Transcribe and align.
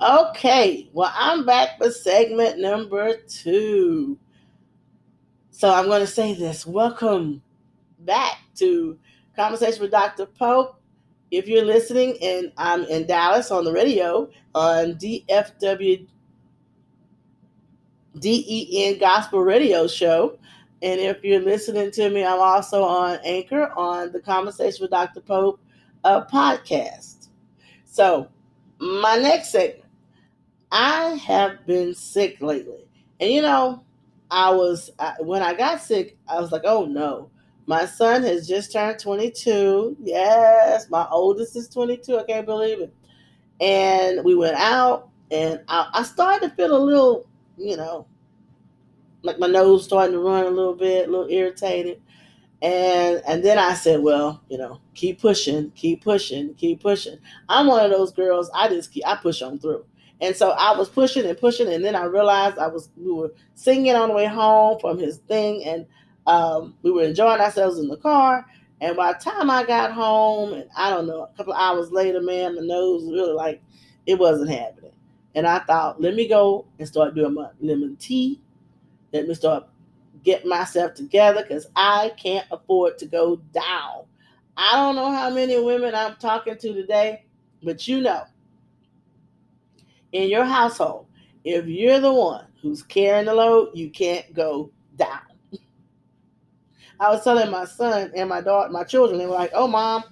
Okay, 0.00 0.90
well, 0.92 1.12
I'm 1.14 1.46
back 1.46 1.78
for 1.78 1.90
segment 1.90 2.58
number 2.58 3.16
two. 3.28 4.18
So 5.50 5.72
I'm 5.72 5.86
going 5.86 6.00
to 6.00 6.06
say 6.06 6.34
this. 6.34 6.66
Welcome 6.66 7.40
back 8.00 8.38
to 8.56 8.98
Conversation 9.36 9.80
with 9.80 9.92
Dr. 9.92 10.26
Pope. 10.26 10.80
If 11.30 11.48
you're 11.48 11.64
listening, 11.64 12.16
and 12.20 12.52
I'm 12.56 12.84
in 12.84 13.06
Dallas 13.06 13.50
on 13.50 13.64
the 13.64 13.72
radio 13.72 14.28
on 14.54 14.94
DFW 14.94 16.06
DEN 18.18 18.98
Gospel 18.98 19.40
Radio 19.40 19.86
Show. 19.86 20.38
And 20.82 21.00
if 21.00 21.24
you're 21.24 21.40
listening 21.40 21.90
to 21.92 22.10
me, 22.10 22.24
I'm 22.24 22.40
also 22.40 22.82
on 22.82 23.18
Anchor 23.24 23.72
on 23.76 24.12
the 24.12 24.20
Conversation 24.20 24.82
with 24.82 24.90
Dr. 24.90 25.20
Pope 25.20 25.60
uh, 26.04 26.24
podcast. 26.26 27.13
So, 27.94 28.26
my 28.80 29.16
next 29.18 29.52
segment 29.52 29.88
I 30.72 31.10
have 31.10 31.64
been 31.64 31.94
sick 31.94 32.42
lately. 32.42 32.88
And 33.20 33.30
you 33.30 33.40
know, 33.40 33.84
I 34.32 34.50
was, 34.50 34.90
when 35.20 35.44
I 35.44 35.54
got 35.54 35.80
sick, 35.80 36.18
I 36.26 36.40
was 36.40 36.50
like, 36.50 36.62
oh 36.64 36.86
no. 36.86 37.30
My 37.66 37.86
son 37.86 38.24
has 38.24 38.48
just 38.48 38.72
turned 38.72 38.98
22. 38.98 39.96
Yes, 40.02 40.90
my 40.90 41.06
oldest 41.08 41.54
is 41.54 41.68
22. 41.68 42.18
I 42.18 42.24
can't 42.24 42.44
believe 42.44 42.80
it. 42.80 42.92
And 43.60 44.24
we 44.24 44.34
went 44.34 44.56
out, 44.56 45.10
and 45.30 45.60
I, 45.68 45.88
I 45.94 46.02
started 46.02 46.48
to 46.48 46.56
feel 46.56 46.76
a 46.76 46.84
little, 46.84 47.28
you 47.56 47.76
know, 47.76 48.08
like 49.22 49.38
my 49.38 49.46
nose 49.46 49.84
starting 49.84 50.14
to 50.14 50.18
run 50.18 50.46
a 50.46 50.50
little 50.50 50.74
bit, 50.74 51.06
a 51.06 51.10
little 51.12 51.30
irritated. 51.30 52.02
And 52.64 53.22
and 53.28 53.44
then 53.44 53.58
I 53.58 53.74
said, 53.74 54.02
well, 54.02 54.42
you 54.48 54.58
know, 54.58 54.80
keep 54.94 55.20
pushing, 55.20 55.70
keep 55.72 56.02
pushing, 56.02 56.54
keep 56.54 56.82
pushing. 56.82 57.18
I'm 57.50 57.68
one 57.68 57.84
of 57.84 57.92
those 57.92 58.12
girls. 58.12 58.50
I 58.54 58.68
just 58.68 58.90
keep 58.90 59.06
I 59.06 59.16
push 59.16 59.42
on 59.42 59.60
through. 59.60 59.84
And 60.22 60.34
so 60.34 60.52
I 60.52 60.76
was 60.78 60.88
pushing 60.88 61.26
and 61.26 61.38
pushing, 61.38 61.70
and 61.70 61.84
then 61.84 61.94
I 61.94 62.06
realized 62.06 62.58
I 62.58 62.68
was 62.68 62.88
we 62.96 63.12
were 63.12 63.34
singing 63.54 63.94
on 63.94 64.08
the 64.08 64.14
way 64.14 64.26
home 64.26 64.80
from 64.80 64.98
his 64.98 65.18
thing, 65.18 65.62
and 65.66 65.86
um, 66.26 66.74
we 66.82 66.90
were 66.90 67.04
enjoying 67.04 67.42
ourselves 67.42 67.78
in 67.78 67.88
the 67.88 67.98
car. 67.98 68.46
And 68.80 68.96
by 68.96 69.12
the 69.12 69.20
time 69.20 69.50
I 69.50 69.64
got 69.64 69.92
home, 69.92 70.54
and 70.54 70.70
I 70.76 70.90
don't 70.90 71.06
know, 71.06 71.24
a 71.24 71.36
couple 71.36 71.52
of 71.52 71.60
hours 71.60 71.92
later, 71.92 72.22
man, 72.22 72.56
my 72.56 72.62
nose 72.62 73.04
really 73.04 73.34
like 73.34 73.62
it 74.06 74.18
wasn't 74.18 74.50
happening. 74.50 74.92
And 75.36 75.46
I 75.46 75.60
thought, 75.60 76.00
let 76.00 76.14
me 76.14 76.28
go 76.28 76.66
and 76.78 76.88
start 76.88 77.14
doing 77.14 77.34
my 77.34 77.50
lemon 77.60 77.96
tea. 77.96 78.40
Let 79.12 79.28
me 79.28 79.34
start 79.34 79.68
get 80.24 80.46
myself 80.46 80.94
together 80.94 81.42
because 81.42 81.66
I 81.76 82.12
can't 82.16 82.46
afford 82.50 82.98
to 82.98 83.06
go 83.06 83.36
down. 83.52 84.04
I 84.56 84.76
don't 84.76 84.96
know 84.96 85.10
how 85.10 85.30
many 85.30 85.62
women 85.62 85.94
I'm 85.94 86.16
talking 86.16 86.56
to 86.56 86.72
today, 86.72 87.24
but 87.62 87.86
you 87.86 88.00
know, 88.00 88.24
in 90.12 90.30
your 90.30 90.44
household, 90.44 91.06
if 91.44 91.66
you're 91.66 92.00
the 92.00 92.12
one 92.12 92.46
who's 92.62 92.82
carrying 92.82 93.26
the 93.26 93.34
load, 93.34 93.70
you 93.74 93.90
can't 93.90 94.32
go 94.32 94.70
down. 94.96 95.20
I 97.00 97.10
was 97.10 97.24
telling 97.24 97.50
my 97.50 97.64
son 97.64 98.12
and 98.16 98.28
my 98.28 98.40
daughter, 98.40 98.70
my 98.70 98.84
children, 98.84 99.18
they 99.18 99.26
were 99.26 99.34
like, 99.34 99.50
"Oh, 99.52 99.66
mom, 99.66 100.04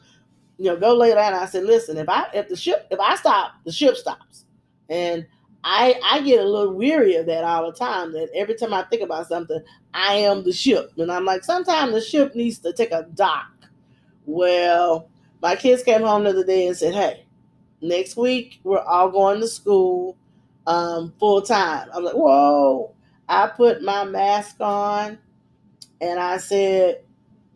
you 0.58 0.66
know, 0.66 0.76
go 0.76 0.94
lay 0.94 1.14
down." 1.14 1.32
I 1.34 1.46
said, 1.46 1.64
"Listen, 1.64 1.96
if 1.96 2.08
I 2.08 2.26
if 2.34 2.48
the 2.48 2.56
ship 2.56 2.86
if 2.90 2.98
I 2.98 3.14
stop, 3.14 3.52
the 3.64 3.72
ship 3.72 3.96
stops." 3.96 4.44
And 4.88 5.26
I 5.64 5.98
I 6.04 6.20
get 6.22 6.40
a 6.40 6.48
little 6.48 6.74
weary 6.74 7.16
of 7.16 7.26
that 7.26 7.44
all 7.44 7.70
the 7.70 7.76
time. 7.76 8.12
That 8.12 8.30
every 8.34 8.54
time 8.54 8.74
I 8.74 8.84
think 8.84 9.02
about 9.02 9.28
something, 9.28 9.60
I 9.94 10.14
am 10.16 10.44
the 10.44 10.52
ship, 10.52 10.92
and 10.98 11.10
I'm 11.12 11.24
like, 11.24 11.44
sometimes 11.44 11.92
the 11.92 12.00
ship 12.00 12.34
needs 12.34 12.58
to 12.60 12.72
take 12.72 12.92
a 12.92 13.06
dock. 13.14 13.50
Well, 14.26 15.08
my 15.42 15.56
kids 15.56 15.82
came 15.82 16.02
home 16.02 16.24
the 16.24 16.30
other 16.30 16.44
day 16.44 16.66
and 16.66 16.76
said, 16.76 16.94
"Hey, 16.94 17.24
next 17.80 18.16
week 18.16 18.60
we're 18.64 18.80
all 18.80 19.10
going 19.10 19.40
to 19.40 19.48
school 19.48 20.16
um, 20.66 21.12
full 21.18 21.42
time. 21.42 21.88
I'm 21.92 22.04
like, 22.04 22.14
whoa. 22.14 22.94
I 23.28 23.46
put 23.48 23.82
my 23.82 24.04
mask 24.04 24.56
on 24.60 25.18
and 26.00 26.20
I 26.20 26.38
said, 26.38 27.02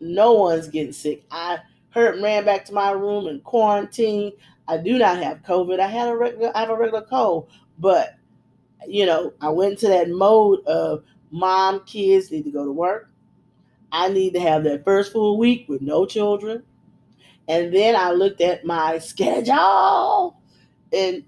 no 0.01 0.33
one's 0.33 0.69
getting 0.69 0.93
sick. 0.93 1.25
I 1.31 1.59
hurt 1.91 2.21
ran 2.23 2.45
back 2.45 2.65
to 2.67 2.75
my 2.75 2.91
room 2.93 3.27
and 3.27 3.43
quarantine. 3.45 4.33
I 4.69 4.79
do 4.79 4.99
not 4.99 5.23
have 5.23 5.43
COVID. 5.43 5.81
I 5.81 5.87
had 5.89 6.09
a 6.09 6.17
regular 6.17 6.53
I 6.57 6.61
have 6.61 6.71
a 6.71 6.77
regular 6.77 7.03
cold, 7.09 7.49
but 7.79 8.17
you 8.87 9.07
know, 9.07 9.33
I 9.41 9.49
went 9.51 9.73
into 9.73 9.89
that 9.89 10.09
mode 10.09 10.65
of 10.67 11.05
mom, 11.31 11.85
kids 11.87 12.31
need 12.31 12.45
to 12.45 12.51
go 12.51 12.65
to 12.65 12.73
work. 12.73 13.11
I 13.93 14.09
need 14.09 14.35
to 14.35 14.41
have 14.41 14.65
that 14.65 14.85
first 14.85 15.13
full 15.13 15.39
week 15.39 15.67
with 15.69 15.81
no 15.81 16.07
children. 16.07 16.63
And 17.49 17.73
then 17.73 17.97
I 17.97 18.13
looked 18.13 18.41
at 18.41 18.65
my 18.65 18.99
schedule 19.01 20.41
and 20.93 21.25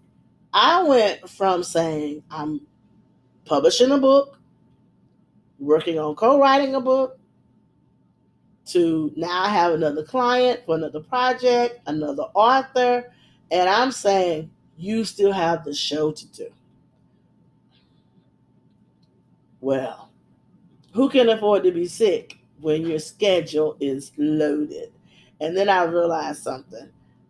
I 0.52 0.82
went 0.82 1.28
from 1.28 1.62
saying 1.62 2.22
I'm 2.30 2.60
publishing 3.44 3.90
a 3.90 3.98
book, 3.98 4.38
working 5.58 5.98
on 5.98 6.14
co 6.14 6.40
writing 6.40 6.74
a 6.74 6.80
book, 6.80 7.18
to 8.66 9.12
now 9.16 9.44
I 9.44 9.48
have 9.48 9.72
another 9.72 10.04
client 10.04 10.60
for 10.66 10.76
another 10.76 11.00
project, 11.00 11.80
another 11.86 12.24
author. 12.34 13.12
And 13.50 13.68
I'm 13.68 13.92
saying, 13.92 14.50
you 14.78 15.04
still 15.04 15.32
have 15.32 15.64
the 15.64 15.74
show 15.74 16.12
to 16.12 16.26
do. 16.28 16.48
Well, 19.60 20.10
who 20.92 21.08
can 21.08 21.28
afford 21.28 21.64
to 21.64 21.72
be 21.72 21.86
sick 21.86 22.38
when 22.60 22.86
your 22.86 23.00
schedule 23.00 23.76
is 23.80 24.12
loaded? 24.16 24.92
And 25.40 25.56
then 25.56 25.68
I 25.68 25.84
realized 25.84 26.42
something. 26.42 26.88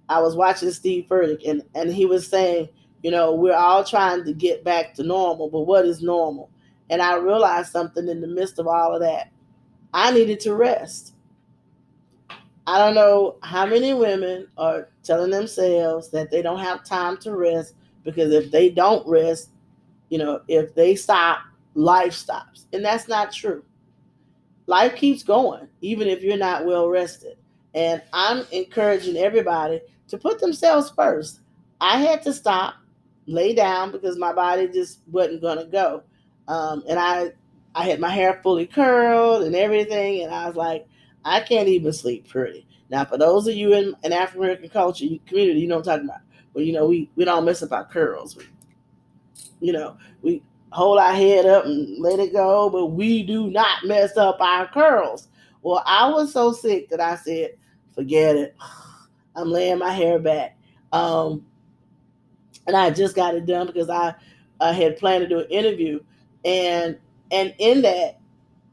I 0.08 0.20
was 0.20 0.36
watching 0.36 0.70
Steve 0.70 1.06
Furtick 1.08 1.48
and, 1.48 1.62
and 1.74 1.92
he 1.92 2.06
was 2.06 2.26
saying, 2.26 2.68
you 3.02 3.10
know, 3.10 3.34
we're 3.34 3.54
all 3.54 3.84
trying 3.84 4.24
to 4.24 4.32
get 4.32 4.64
back 4.64 4.94
to 4.94 5.02
normal, 5.02 5.48
but 5.48 5.60
what 5.60 5.86
is 5.86 6.02
normal? 6.02 6.50
And 6.90 7.00
I 7.02 7.16
realized 7.16 7.70
something 7.70 8.08
in 8.08 8.20
the 8.20 8.26
midst 8.26 8.58
of 8.58 8.66
all 8.66 8.94
of 8.94 9.00
that. 9.00 9.30
I 9.92 10.10
needed 10.10 10.40
to 10.40 10.54
rest. 10.54 11.14
I 12.68 12.76
don't 12.76 12.94
know 12.94 13.36
how 13.42 13.64
many 13.64 13.94
women 13.94 14.46
are 14.58 14.90
telling 15.02 15.30
themselves 15.30 16.10
that 16.10 16.30
they 16.30 16.42
don't 16.42 16.58
have 16.58 16.84
time 16.84 17.16
to 17.20 17.34
rest 17.34 17.74
because 18.04 18.30
if 18.30 18.50
they 18.50 18.68
don't 18.68 19.08
rest, 19.08 19.48
you 20.10 20.18
know, 20.18 20.42
if 20.48 20.74
they 20.74 20.94
stop, 20.94 21.38
life 21.72 22.12
stops. 22.12 22.66
And 22.74 22.84
that's 22.84 23.08
not 23.08 23.32
true. 23.32 23.64
Life 24.66 24.96
keeps 24.96 25.22
going, 25.22 25.66
even 25.80 26.08
if 26.08 26.22
you're 26.22 26.36
not 26.36 26.66
well 26.66 26.90
rested. 26.90 27.38
And 27.72 28.02
I'm 28.12 28.44
encouraging 28.52 29.16
everybody 29.16 29.80
to 30.08 30.18
put 30.18 30.38
themselves 30.38 30.90
first. 30.90 31.40
I 31.80 31.98
had 32.02 32.22
to 32.24 32.34
stop, 32.34 32.74
lay 33.24 33.54
down 33.54 33.92
because 33.92 34.18
my 34.18 34.34
body 34.34 34.68
just 34.68 35.00
wasn't 35.10 35.40
going 35.40 35.56
to 35.56 35.64
go. 35.64 36.02
Um, 36.48 36.84
and 36.86 36.98
I, 36.98 37.32
I 37.74 37.84
had 37.84 37.98
my 37.98 38.10
hair 38.10 38.40
fully 38.42 38.66
curled 38.66 39.44
and 39.44 39.56
everything. 39.56 40.22
And 40.22 40.34
I 40.34 40.46
was 40.46 40.56
like, 40.56 40.86
I 41.28 41.40
can't 41.40 41.68
even 41.68 41.92
sleep 41.92 42.28
pretty. 42.28 42.66
Now, 42.90 43.04
for 43.04 43.18
those 43.18 43.46
of 43.46 43.54
you 43.54 43.74
in 43.74 43.94
an 44.04 44.12
African 44.12 44.42
American 44.42 44.68
culture 44.70 45.06
community, 45.26 45.60
you 45.60 45.68
know 45.68 45.76
what 45.76 45.88
I'm 45.88 45.98
talking 45.98 46.08
about. 46.08 46.22
Well, 46.54 46.64
you 46.64 46.72
know, 46.72 46.86
we, 46.86 47.10
we 47.16 47.24
don't 47.24 47.44
mess 47.44 47.62
up 47.62 47.72
our 47.72 47.84
curls. 47.84 48.36
We, 48.36 48.44
you 49.60 49.72
know, 49.72 49.96
we 50.22 50.42
hold 50.70 50.98
our 50.98 51.12
head 51.12 51.46
up 51.46 51.64
and 51.64 51.98
let 51.98 52.18
it 52.18 52.32
go, 52.32 52.70
but 52.70 52.86
we 52.86 53.22
do 53.22 53.50
not 53.50 53.84
mess 53.84 54.16
up 54.16 54.40
our 54.40 54.66
curls. 54.68 55.28
Well, 55.62 55.82
I 55.86 56.08
was 56.08 56.32
so 56.32 56.52
sick 56.52 56.88
that 56.90 57.00
I 57.00 57.16
said, 57.16 57.52
forget 57.94 58.36
it. 58.36 58.56
I'm 59.36 59.50
laying 59.50 59.78
my 59.78 59.92
hair 59.92 60.18
back. 60.18 60.56
Um, 60.92 61.44
and 62.66 62.76
I 62.76 62.90
just 62.90 63.14
got 63.14 63.34
it 63.34 63.46
done 63.46 63.66
because 63.66 63.88
I, 63.90 64.14
I 64.60 64.72
had 64.72 64.98
planned 64.98 65.22
to 65.22 65.28
do 65.28 65.40
an 65.40 65.50
interview. 65.50 66.00
And 66.44 66.98
and 67.30 67.54
in 67.58 67.82
that, 67.82 68.20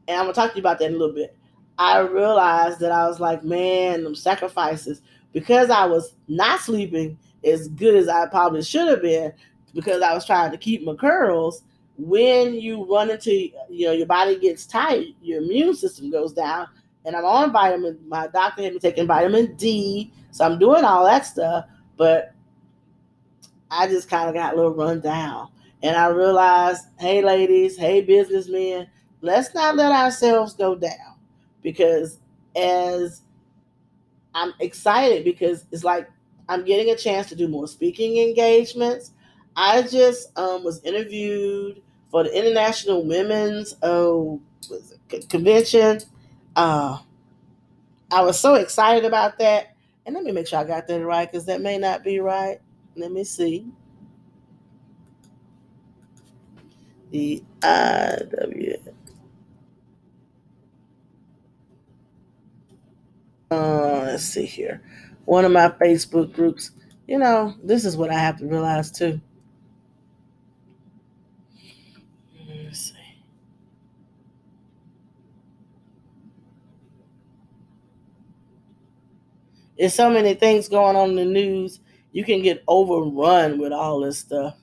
and 0.08 0.16
I'm 0.18 0.24
gonna 0.24 0.32
talk 0.32 0.52
to 0.52 0.56
you 0.56 0.62
about 0.62 0.78
that 0.78 0.86
in 0.86 0.94
a 0.94 0.98
little 0.98 1.14
bit, 1.14 1.35
I 1.78 2.00
realized 2.00 2.80
that 2.80 2.92
I 2.92 3.06
was 3.06 3.20
like, 3.20 3.44
man, 3.44 4.04
them 4.04 4.14
sacrifices, 4.14 5.02
because 5.32 5.70
I 5.70 5.84
was 5.84 6.14
not 6.28 6.60
sleeping 6.60 7.18
as 7.44 7.68
good 7.68 7.94
as 7.94 8.08
I 8.08 8.26
probably 8.26 8.62
should 8.62 8.88
have 8.88 9.02
been, 9.02 9.32
because 9.74 10.02
I 10.02 10.14
was 10.14 10.24
trying 10.24 10.50
to 10.52 10.58
keep 10.58 10.84
my 10.84 10.94
curls. 10.94 11.62
When 11.98 12.54
you 12.54 12.84
run 12.90 13.10
into, 13.10 13.32
you 13.70 13.86
know, 13.86 13.92
your 13.92 14.06
body 14.06 14.38
gets 14.38 14.66
tight, 14.66 15.14
your 15.22 15.42
immune 15.42 15.74
system 15.74 16.10
goes 16.10 16.32
down, 16.32 16.68
and 17.04 17.14
I'm 17.14 17.24
on 17.24 17.52
vitamin. 17.52 17.98
My 18.08 18.26
doctor 18.26 18.62
had 18.62 18.72
me 18.72 18.78
taking 18.78 19.06
vitamin 19.06 19.54
D, 19.56 20.12
so 20.30 20.44
I'm 20.44 20.58
doing 20.58 20.84
all 20.84 21.04
that 21.04 21.26
stuff. 21.26 21.66
But 21.96 22.34
I 23.70 23.86
just 23.86 24.08
kind 24.08 24.28
of 24.28 24.34
got 24.34 24.54
a 24.54 24.56
little 24.56 24.74
run 24.74 25.00
down, 25.00 25.48
and 25.82 25.96
I 25.96 26.08
realized, 26.08 26.86
hey, 26.98 27.22
ladies, 27.22 27.76
hey, 27.76 28.00
businessmen, 28.00 28.88
let's 29.20 29.54
not 29.54 29.76
let 29.76 29.92
ourselves 29.92 30.54
go 30.54 30.74
down, 30.74 31.15
because 31.66 32.20
as 32.56 33.22
I'm 34.34 34.54
excited 34.60 35.24
because 35.24 35.66
it's 35.72 35.84
like 35.84 36.08
I'm 36.48 36.64
getting 36.64 36.92
a 36.94 36.96
chance 36.96 37.28
to 37.30 37.36
do 37.36 37.48
more 37.48 37.66
speaking 37.68 38.18
engagements. 38.18 39.12
I 39.56 39.82
just 39.82 40.38
um, 40.38 40.62
was 40.64 40.82
interviewed 40.84 41.82
for 42.10 42.22
the 42.22 42.38
International 42.38 43.04
Women's 43.04 43.74
oh, 43.82 44.40
Convention 45.28 46.00
uh, 46.56 46.98
I 48.10 48.22
was 48.22 48.38
so 48.40 48.54
excited 48.54 49.04
about 49.04 49.38
that. 49.40 49.74
And 50.06 50.14
let 50.14 50.24
me 50.24 50.32
make 50.32 50.46
sure 50.46 50.60
I 50.60 50.64
got 50.64 50.86
that 50.86 51.04
right 51.04 51.30
because 51.30 51.46
that 51.46 51.60
may 51.60 51.78
not 51.78 52.04
be 52.04 52.20
right. 52.20 52.60
Let 52.96 53.12
me 53.12 53.24
see. 53.24 53.66
The 57.10 57.42
IW. 57.60 58.75
Uh, 63.50 64.02
let's 64.06 64.24
see 64.24 64.44
here. 64.46 64.82
One 65.24 65.44
of 65.44 65.52
my 65.52 65.68
Facebook 65.68 66.32
groups. 66.34 66.72
You 67.06 67.18
know, 67.18 67.54
this 67.62 67.84
is 67.84 67.96
what 67.96 68.10
I 68.10 68.18
have 68.18 68.38
to 68.38 68.46
realize 68.46 68.90
too. 68.90 69.20
Let's 72.48 72.80
see. 72.90 72.94
There's 79.78 79.94
so 79.94 80.10
many 80.10 80.34
things 80.34 80.68
going 80.68 80.96
on 80.96 81.10
in 81.10 81.16
the 81.16 81.24
news. 81.24 81.80
You 82.12 82.24
can 82.24 82.42
get 82.42 82.64
overrun 82.66 83.58
with 83.58 83.72
all 83.72 84.00
this 84.00 84.18
stuff. 84.18 84.56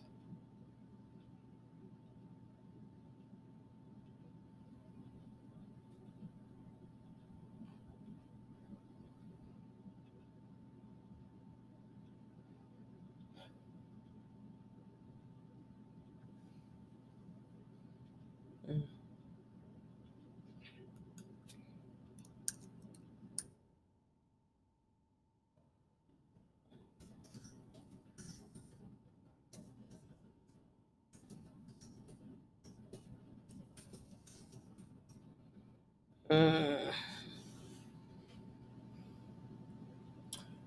Mm. 36.34 36.92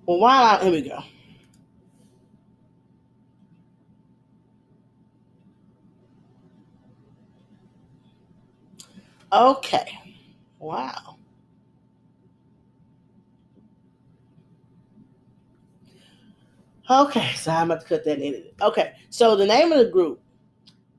Well, 0.06 0.20
while 0.20 0.44
I, 0.44 0.62
here 0.62 0.70
we 0.70 0.82
go. 0.82 1.02
Okay. 9.32 9.98
Wow. 10.60 11.16
Okay, 16.88 17.32
so 17.34 17.50
I'm 17.50 17.72
about 17.72 17.82
to 17.82 17.88
cut 17.88 18.04
that 18.04 18.20
in. 18.20 18.44
Okay, 18.62 18.92
so 19.10 19.34
the 19.34 19.44
name 19.44 19.72
of 19.72 19.78
the 19.78 19.90
group 19.90 20.20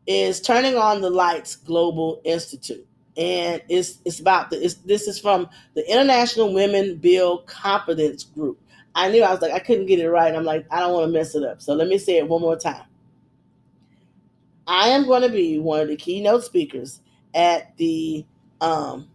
is 0.05 0.41
Turning 0.41 0.75
on 0.75 0.99
the 0.99 1.09
Lights 1.09 1.55
Global 1.55 2.19
Institute 2.25 2.85
and 3.17 3.63
it's 3.67 3.99
it's 4.05 4.19
about 4.19 4.51
the 4.51 4.63
it's, 4.63 4.75
this 4.75 5.07
is 5.07 5.19
from 5.19 5.49
the 5.73 5.91
International 5.91 6.53
Women 6.53 6.97
Build 6.97 7.47
Confidence 7.47 8.23
Group. 8.23 8.59
I 8.93 9.09
knew 9.09 9.23
I 9.23 9.31
was 9.31 9.41
like 9.41 9.53
I 9.53 9.59
couldn't 9.59 9.87
get 9.87 9.99
it 9.99 10.09
right. 10.09 10.33
I'm 10.33 10.45
like 10.45 10.65
I 10.71 10.79
don't 10.79 10.93
want 10.93 11.07
to 11.07 11.17
mess 11.17 11.33
it 11.35 11.43
up. 11.43 11.61
So 11.61 11.73
let 11.73 11.87
me 11.87 11.97
say 11.97 12.17
it 12.17 12.27
one 12.27 12.41
more 12.41 12.55
time. 12.55 12.85
I 14.67 14.89
am 14.89 15.05
going 15.05 15.21
to 15.21 15.29
be 15.29 15.59
one 15.59 15.79
of 15.79 15.87
the 15.87 15.95
keynote 15.95 16.43
speakers 16.43 16.99
at 17.33 17.75
the 17.77 18.25
um, 18.59 19.07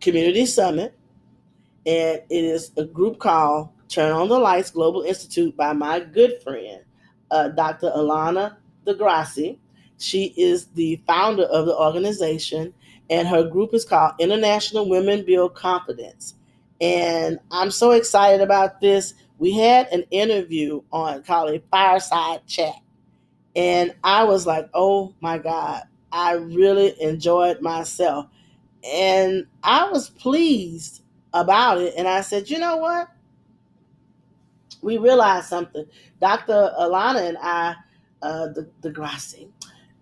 community 0.00 0.46
summit, 0.46 0.98
and 1.86 2.20
it 2.28 2.44
is 2.44 2.72
a 2.76 2.84
group 2.84 3.18
called 3.18 3.70
Turn 3.88 4.12
on 4.12 4.28
the 4.28 4.38
Lights 4.38 4.70
Global 4.72 5.02
Institute 5.02 5.56
by 5.56 5.72
my 5.72 6.00
good 6.00 6.42
friend, 6.42 6.82
uh, 7.30 7.48
Dr. 7.48 7.90
Alana 7.90 8.56
DeGrassi. 8.84 9.58
She 9.98 10.34
is 10.36 10.66
the 10.66 11.00
founder 11.06 11.44
of 11.44 11.66
the 11.66 11.76
organization 11.76 12.74
and 13.10 13.28
her 13.28 13.44
group 13.44 13.72
is 13.74 13.84
called 13.84 14.14
International 14.18 14.88
Women 14.88 15.24
Build 15.24 15.54
Confidence. 15.54 16.34
And 16.80 17.38
I'm 17.50 17.70
so 17.70 17.92
excited 17.92 18.40
about 18.40 18.80
this. 18.80 19.14
We 19.38 19.52
had 19.52 19.88
an 19.88 20.04
interview 20.10 20.82
on 20.92 21.22
called 21.22 21.50
a 21.50 21.62
fireside 21.70 22.46
chat. 22.46 22.74
And 23.54 23.94
I 24.04 24.24
was 24.24 24.46
like, 24.46 24.68
oh 24.74 25.14
my 25.20 25.38
God, 25.38 25.84
I 26.12 26.32
really 26.32 27.00
enjoyed 27.00 27.60
myself. 27.60 28.26
And 28.84 29.46
I 29.62 29.88
was 29.88 30.10
pleased 30.10 31.02
about 31.32 31.78
it. 31.78 31.94
And 31.96 32.06
I 32.06 32.20
said, 32.20 32.50
you 32.50 32.58
know 32.58 32.76
what? 32.76 33.08
We 34.82 34.98
realized 34.98 35.46
something. 35.46 35.86
Dr. 36.20 36.72
Alana 36.78 37.28
and 37.28 37.38
I, 37.40 37.74
uh, 38.22 38.48
the, 38.48 38.68
the 38.82 39.48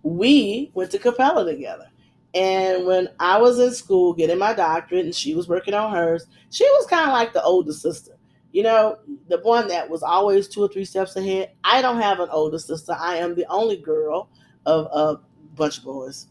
we 0.03 0.71
went 0.75 0.91
to 0.91 0.99
Capella 0.99 1.45
together. 1.45 1.89
And 2.35 2.85
when 2.85 3.09
I 3.21 3.39
was 3.39 3.61
in 3.61 3.73
school 3.73 4.13
getting 4.13 4.39
my 4.39 4.55
doctorate 4.55 5.05
and 5.05 5.15
she 5.15 5.35
was 5.35 5.49
working 5.49 5.75
on 5.75 5.93
hers, 5.93 6.27
she 6.51 6.65
was 6.65 6.87
kind 6.87 7.07
of 7.07 7.13
like 7.13 7.33
the 7.33 7.43
older 7.43 7.73
sister. 7.73 8.13
You 8.53 8.65
know, 8.65 8.99
the 9.29 9.39
one 9.41 9.69
that 9.69 9.89
was 9.89 10.03
always 10.03 10.49
two 10.49 10.63
or 10.63 10.69
three 10.69 10.85
steps 10.85 11.17
ahead. 11.17 11.53
I 11.63 11.81
don't 11.81 12.01
have 12.01 12.21
an 12.21 12.29
older 12.31 12.59
sister. 12.59 12.97
I 12.99 13.17
am 13.17 13.35
the 13.35 13.47
only 13.49 13.77
girl 13.77 14.29
of 14.67 14.87
a 14.93 15.21
bunch 15.55 15.79
of 15.79 15.85
boys. 15.85 16.27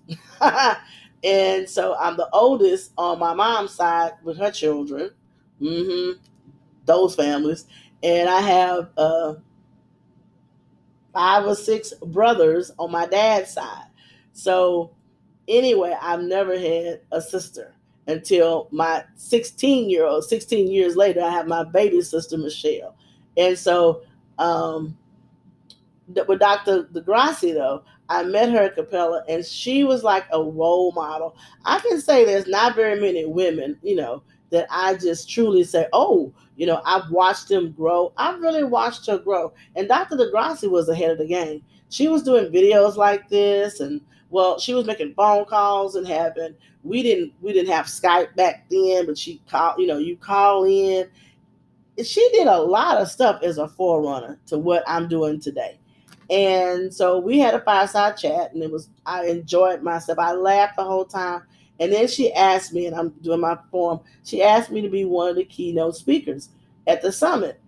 and 1.23 1.69
so 1.69 1.95
I'm 1.97 2.17
the 2.17 2.29
oldest 2.33 2.91
on 2.97 3.19
my 3.19 3.33
mom's 3.33 3.71
side 3.71 4.13
with 4.23 4.37
her 4.37 4.51
children. 4.51 5.11
Mm-hmm. 5.61 6.19
Those 6.85 7.15
families. 7.15 7.65
And 8.01 8.29
I 8.29 8.41
have 8.41 8.89
uh, 8.97 9.35
five 11.13 11.45
or 11.45 11.55
six 11.55 11.93
brothers 12.05 12.71
on 12.77 12.91
my 12.91 13.05
dad's 13.05 13.51
side. 13.51 13.87
So 14.33 14.91
anyway, 15.47 15.95
I've 16.01 16.21
never 16.21 16.57
had 16.57 17.01
a 17.11 17.21
sister 17.21 17.73
until 18.07 18.67
my 18.71 19.03
16 19.15 19.89
year 19.89 20.05
old, 20.05 20.25
16 20.25 20.69
years 20.69 20.95
later, 20.95 21.21
I 21.21 21.29
have 21.31 21.47
my 21.47 21.63
baby 21.63 22.01
sister, 22.01 22.37
Michelle. 22.37 22.95
And 23.37 23.57
so, 23.57 24.01
um, 24.37 24.97
with 26.27 26.39
Dr. 26.39 26.83
DeGrassi, 26.93 27.53
though, 27.53 27.83
I 28.09 28.23
met 28.23 28.51
her 28.51 28.63
at 28.63 28.75
Capella 28.75 29.23
and 29.29 29.45
she 29.45 29.83
was 29.83 30.03
like 30.03 30.25
a 30.31 30.43
role 30.43 30.91
model. 30.91 31.35
I 31.65 31.79
can 31.79 32.01
say 32.01 32.25
there's 32.25 32.47
not 32.47 32.75
very 32.75 32.99
many 32.99 33.25
women, 33.25 33.79
you 33.81 33.95
know, 33.95 34.21
that 34.51 34.67
I 34.69 34.95
just 34.95 35.29
truly 35.29 35.63
say, 35.63 35.87
oh, 35.93 36.31
you 36.57 36.67
know, 36.67 36.81
I've 36.85 37.09
watched 37.09 37.47
them 37.47 37.71
grow. 37.71 38.13
I've 38.17 38.39
really 38.41 38.63
watched 38.63 39.07
her 39.07 39.17
grow. 39.17 39.53
And 39.75 39.87
Dr. 39.87 40.17
DeGrassi 40.17 40.69
was 40.69 40.89
ahead 40.89 41.11
of 41.11 41.17
the 41.17 41.25
game. 41.25 41.63
She 41.89 42.07
was 42.07 42.23
doing 42.23 42.51
videos 42.51 42.95
like 42.95 43.29
this 43.29 43.79
and 43.79 44.01
well, 44.33 44.59
she 44.59 44.73
was 44.73 44.87
making 44.87 45.13
phone 45.13 45.45
calls 45.45 45.95
and 45.95 46.07
having 46.07 46.55
we 46.81 47.03
didn't 47.03 47.33
we 47.39 47.53
didn't 47.53 47.71
have 47.71 47.85
Skype 47.85 48.35
back 48.35 48.65
then, 48.69 49.05
but 49.05 49.15
she 49.15 49.39
called, 49.47 49.79
you 49.79 49.85
know, 49.85 49.99
you 49.99 50.17
call 50.17 50.65
in. 50.65 51.07
She 52.03 52.27
did 52.33 52.47
a 52.47 52.59
lot 52.59 52.97
of 52.97 53.09
stuff 53.09 53.43
as 53.43 53.59
a 53.59 53.67
forerunner 53.67 54.39
to 54.47 54.57
what 54.57 54.83
I'm 54.87 55.07
doing 55.07 55.39
today. 55.39 55.79
And 56.31 56.91
so 56.91 57.19
we 57.19 57.37
had 57.37 57.53
a 57.53 57.61
fireside 57.61 58.17
chat 58.17 58.53
and 58.53 58.63
it 58.63 58.71
was 58.71 58.89
I 59.05 59.27
enjoyed 59.27 59.83
myself. 59.83 60.17
I 60.17 60.33
laughed 60.33 60.77
the 60.77 60.83
whole 60.83 61.05
time. 61.05 61.43
And 61.79 61.93
then 61.93 62.07
she 62.07 62.33
asked 62.33 62.73
me, 62.73 62.87
and 62.87 62.95
I'm 62.95 63.09
doing 63.21 63.39
my 63.39 63.57
form, 63.69 63.99
she 64.23 64.41
asked 64.41 64.71
me 64.71 64.81
to 64.81 64.89
be 64.89 65.05
one 65.05 65.29
of 65.29 65.35
the 65.35 65.43
keynote 65.43 65.95
speakers 65.95 66.49
at 66.87 67.03
the 67.03 67.11
summit. 67.11 67.59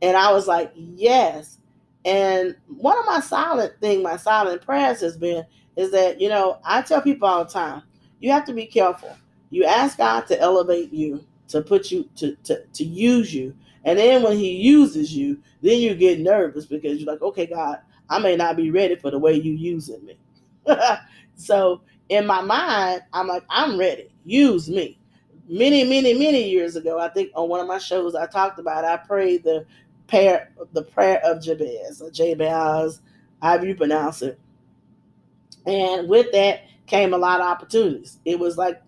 And 0.00 0.16
I 0.16 0.32
was 0.32 0.46
like, 0.46 0.72
yes. 0.74 1.58
And 2.06 2.56
one 2.68 2.98
of 2.98 3.04
my 3.06 3.20
silent 3.20 3.74
thing, 3.80 4.02
my 4.02 4.16
silent 4.16 4.62
prayers 4.62 5.00
has 5.00 5.16
been 5.18 5.44
is 5.76 5.90
that, 5.92 6.20
you 6.20 6.28
know, 6.28 6.58
I 6.64 6.82
tell 6.82 7.02
people 7.02 7.28
all 7.28 7.44
the 7.44 7.50
time, 7.52 7.82
you 8.20 8.30
have 8.30 8.44
to 8.46 8.52
be 8.52 8.66
careful. 8.66 9.16
You 9.50 9.64
ask 9.64 9.98
God 9.98 10.26
to 10.28 10.40
elevate 10.40 10.92
you, 10.92 11.24
to 11.48 11.62
put 11.62 11.90
you, 11.90 12.08
to, 12.16 12.36
to, 12.44 12.64
to 12.64 12.84
use 12.84 13.34
you. 13.34 13.54
And 13.84 13.98
then 13.98 14.22
when 14.22 14.38
he 14.38 14.52
uses 14.52 15.14
you, 15.14 15.38
then 15.62 15.80
you 15.80 15.94
get 15.94 16.20
nervous 16.20 16.66
because 16.66 16.98
you're 16.98 17.12
like, 17.12 17.22
okay, 17.22 17.46
God, 17.46 17.80
I 18.08 18.18
may 18.18 18.36
not 18.36 18.56
be 18.56 18.70
ready 18.70 18.96
for 18.96 19.10
the 19.10 19.18
way 19.18 19.34
you 19.34 19.52
using 19.52 20.04
me. 20.04 20.16
so 21.36 21.82
in 22.08 22.26
my 22.26 22.40
mind, 22.40 23.02
I'm 23.12 23.28
like, 23.28 23.44
I'm 23.50 23.78
ready. 23.78 24.10
Use 24.24 24.68
me. 24.68 24.98
Many, 25.48 25.84
many, 25.84 26.14
many 26.14 26.48
years 26.48 26.76
ago, 26.76 26.98
I 26.98 27.08
think 27.08 27.30
on 27.34 27.48
one 27.48 27.60
of 27.60 27.66
my 27.66 27.78
shows 27.78 28.14
I 28.14 28.26
talked 28.26 28.58
about, 28.58 28.84
I 28.84 28.96
prayed 28.96 29.44
the 29.44 29.66
prayer, 30.08 30.52
the 30.72 30.82
prayer 30.82 31.20
of 31.24 31.42
Jabez, 31.42 32.00
or 32.00 32.10
Jabez, 32.10 33.00
however 33.42 33.66
you 33.66 33.74
pronounce 33.74 34.22
it. 34.22 34.38
And 35.66 36.08
with 36.08 36.30
that 36.32 36.64
came 36.86 37.14
a 37.14 37.18
lot 37.18 37.40
of 37.40 37.46
opportunities. 37.46 38.18
It 38.24 38.38
was 38.38 38.56
like 38.56 38.82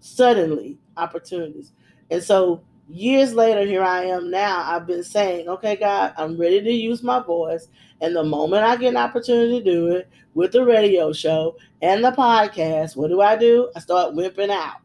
suddenly 0.00 0.78
opportunities. 0.96 1.72
And 2.10 2.22
so 2.22 2.62
years 2.88 3.34
later, 3.34 3.66
here 3.66 3.82
I 3.82 4.04
am 4.04 4.30
now. 4.30 4.62
I've 4.66 4.86
been 4.86 5.02
saying, 5.02 5.48
okay, 5.48 5.76
God, 5.76 6.14
I'm 6.16 6.38
ready 6.38 6.62
to 6.62 6.72
use 6.72 7.02
my 7.02 7.20
voice. 7.20 7.68
And 8.00 8.14
the 8.14 8.24
moment 8.24 8.64
I 8.64 8.76
get 8.76 8.90
an 8.90 8.96
opportunity 8.96 9.58
to 9.58 9.64
do 9.64 9.86
it 9.88 10.08
with 10.34 10.52
the 10.52 10.64
radio 10.64 11.12
show 11.12 11.56
and 11.82 12.04
the 12.04 12.12
podcast, 12.12 12.96
what 12.96 13.08
do 13.08 13.20
I 13.20 13.36
do? 13.36 13.70
I 13.74 13.80
start 13.80 14.14
wimping 14.14 14.50
out. 14.50 14.76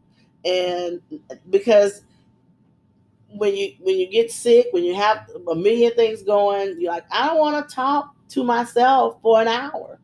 And 0.43 1.01
because 1.50 2.03
when 3.33 3.55
you 3.55 3.73
when 3.79 3.97
you 3.97 4.07
get 4.09 4.31
sick, 4.31 4.67
when 4.71 4.83
you 4.83 4.95
have 4.95 5.29
a 5.50 5.55
million 5.55 5.93
things 5.93 6.23
going, 6.23 6.79
you're 6.79 6.91
like, 6.91 7.05
I 7.11 7.27
don't 7.27 7.38
want 7.38 7.67
to 7.67 7.75
talk 7.75 8.13
to 8.29 8.43
myself 8.43 9.17
for 9.21 9.41
an 9.41 9.47
hour. 9.47 10.00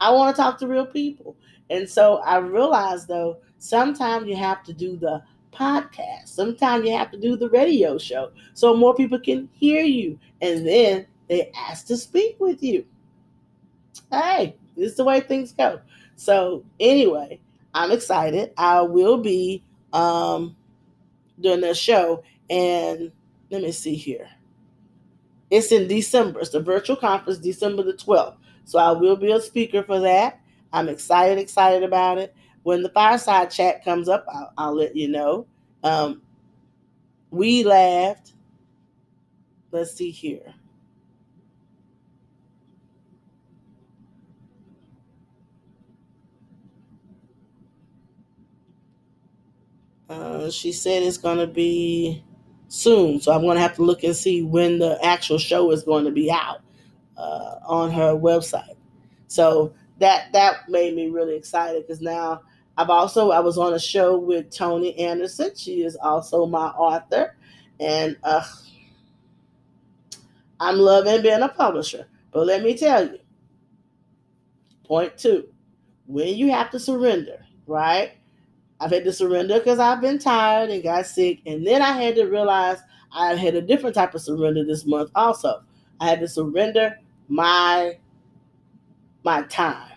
I 0.00 0.12
want 0.12 0.34
to 0.34 0.42
talk 0.42 0.58
to 0.58 0.66
real 0.66 0.86
people. 0.86 1.36
And 1.70 1.88
so 1.88 2.18
I 2.18 2.38
realized 2.38 3.08
though, 3.08 3.38
sometimes 3.58 4.26
you 4.26 4.36
have 4.36 4.62
to 4.64 4.72
do 4.72 4.96
the 4.96 5.22
podcast. 5.52 6.28
Sometimes 6.28 6.86
you 6.86 6.96
have 6.96 7.10
to 7.12 7.18
do 7.18 7.36
the 7.36 7.48
radio 7.48 7.96
show 7.98 8.30
so 8.54 8.76
more 8.76 8.94
people 8.94 9.18
can 9.18 9.48
hear 9.52 9.82
you. 9.82 10.18
And 10.42 10.66
then 10.66 11.06
they 11.28 11.50
ask 11.56 11.86
to 11.86 11.96
speak 11.96 12.36
with 12.38 12.62
you. 12.62 12.84
Hey, 14.10 14.56
this 14.76 14.92
is 14.92 14.96
the 14.96 15.04
way 15.04 15.20
things 15.20 15.52
go. 15.52 15.80
So 16.16 16.64
anyway, 16.80 17.40
I'm 17.72 17.90
excited. 17.90 18.52
I 18.56 18.82
will 18.82 19.18
be 19.18 19.62
um 19.92 20.56
doing 21.40 21.60
the 21.60 21.74
show 21.74 22.22
and 22.50 23.10
let 23.50 23.62
me 23.62 23.72
see 23.72 23.94
here. 23.94 24.28
It's 25.50 25.70
in 25.72 25.86
December. 25.88 26.40
It's 26.40 26.50
the 26.50 26.60
virtual 26.60 26.96
conference, 26.96 27.38
December 27.38 27.82
the 27.82 27.92
12th. 27.92 28.36
So 28.64 28.78
I 28.78 28.92
will 28.92 29.16
be 29.16 29.32
a 29.32 29.40
speaker 29.40 29.82
for 29.82 30.00
that. 30.00 30.40
I'm 30.72 30.88
excited, 30.88 31.38
excited 31.38 31.82
about 31.82 32.18
it. 32.18 32.34
When 32.62 32.82
the 32.82 32.88
fireside 32.90 33.50
chat 33.50 33.84
comes 33.84 34.08
up, 34.08 34.24
I'll, 34.32 34.52
I'll 34.58 34.76
let 34.76 34.96
you 34.96 35.08
know. 35.08 35.46
Um, 35.82 36.22
we 37.30 37.64
laughed. 37.64 38.32
Let's 39.70 39.92
see 39.92 40.10
here. 40.10 40.54
Uh, 50.08 50.50
she 50.50 50.72
said 50.72 51.02
it's 51.02 51.18
going 51.18 51.38
to 51.38 51.46
be 51.46 52.24
soon. 52.68 53.20
So 53.20 53.32
I'm 53.32 53.42
going 53.42 53.56
to 53.56 53.62
have 53.62 53.76
to 53.76 53.82
look 53.82 54.04
and 54.04 54.16
see 54.16 54.42
when 54.42 54.78
the 54.78 54.98
actual 55.04 55.38
show 55.38 55.70
is 55.72 55.82
going 55.82 56.04
to 56.04 56.10
be 56.10 56.30
out 56.30 56.63
uh, 57.16 57.56
on 57.66 57.90
her 57.90 58.14
website. 58.14 58.76
So 59.28 59.72
that 59.98 60.32
that 60.32 60.68
made 60.68 60.94
me 60.94 61.08
really 61.08 61.36
excited 61.36 61.86
because 61.86 62.00
now 62.00 62.42
I've 62.76 62.90
also 62.90 63.30
I 63.30 63.40
was 63.40 63.58
on 63.58 63.74
a 63.74 63.78
show 63.78 64.18
with 64.18 64.50
Toni 64.50 64.98
Anderson. 64.98 65.52
She 65.56 65.82
is 65.82 65.96
also 65.96 66.46
my 66.46 66.66
author, 66.68 67.36
and 67.80 68.16
uh, 68.22 68.44
I'm 70.60 70.76
loving 70.78 71.22
being 71.22 71.42
a 71.42 71.48
publisher. 71.48 72.06
But 72.32 72.46
let 72.46 72.62
me 72.62 72.76
tell 72.76 73.04
you, 73.04 73.18
point 74.84 75.16
two, 75.16 75.48
when 76.06 76.34
you 76.36 76.50
have 76.50 76.70
to 76.70 76.78
surrender, 76.78 77.44
right? 77.66 78.12
I've 78.80 78.90
had 78.90 79.04
to 79.04 79.12
surrender 79.12 79.58
because 79.58 79.78
I've 79.78 80.00
been 80.00 80.18
tired 80.18 80.70
and 80.70 80.82
got 80.82 81.06
sick. 81.06 81.40
And 81.46 81.66
then 81.66 81.80
I 81.80 81.92
had 81.92 82.16
to 82.16 82.24
realize 82.24 82.78
I 83.12 83.34
had 83.34 83.54
a 83.54 83.62
different 83.62 83.94
type 83.94 84.14
of 84.14 84.20
surrender 84.20 84.64
this 84.64 84.84
month 84.84 85.10
also. 85.14 85.62
I 86.00 86.08
had 86.08 86.20
to 86.20 86.28
surrender 86.28 86.98
my 87.28 87.98
my 89.24 89.42
time. 89.44 89.92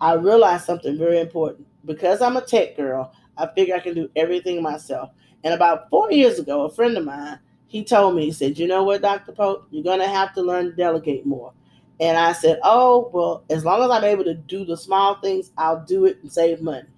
I 0.00 0.14
realized 0.14 0.64
something 0.66 0.98
very 0.98 1.20
important. 1.20 1.66
Because 1.84 2.20
I'm 2.20 2.36
a 2.36 2.42
tech 2.42 2.76
girl, 2.76 3.12
I 3.36 3.48
figure 3.54 3.74
I 3.74 3.80
can 3.80 3.94
do 3.94 4.10
everything 4.16 4.62
myself. 4.62 5.10
And 5.44 5.54
about 5.54 5.88
four 5.90 6.12
years 6.12 6.38
ago, 6.38 6.62
a 6.62 6.70
friend 6.70 6.96
of 6.96 7.04
mine, 7.04 7.38
he 7.66 7.84
told 7.84 8.16
me, 8.16 8.26
he 8.26 8.32
said, 8.32 8.58
You 8.58 8.66
know 8.66 8.84
what, 8.84 9.02
Dr. 9.02 9.32
Pope, 9.32 9.66
you're 9.70 9.84
gonna 9.84 10.08
have 10.08 10.34
to 10.34 10.42
learn 10.42 10.66
to 10.66 10.72
delegate 10.72 11.26
more. 11.26 11.52
And 12.00 12.16
I 12.16 12.32
said, 12.32 12.60
Oh, 12.64 13.10
well, 13.12 13.44
as 13.50 13.64
long 13.64 13.82
as 13.82 13.90
I'm 13.90 14.04
able 14.04 14.24
to 14.24 14.34
do 14.34 14.64
the 14.64 14.76
small 14.76 15.16
things, 15.20 15.52
I'll 15.56 15.84
do 15.84 16.04
it 16.06 16.18
and 16.22 16.32
save 16.32 16.60
money. 16.60 16.88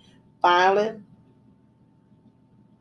Finally, 0.43 1.01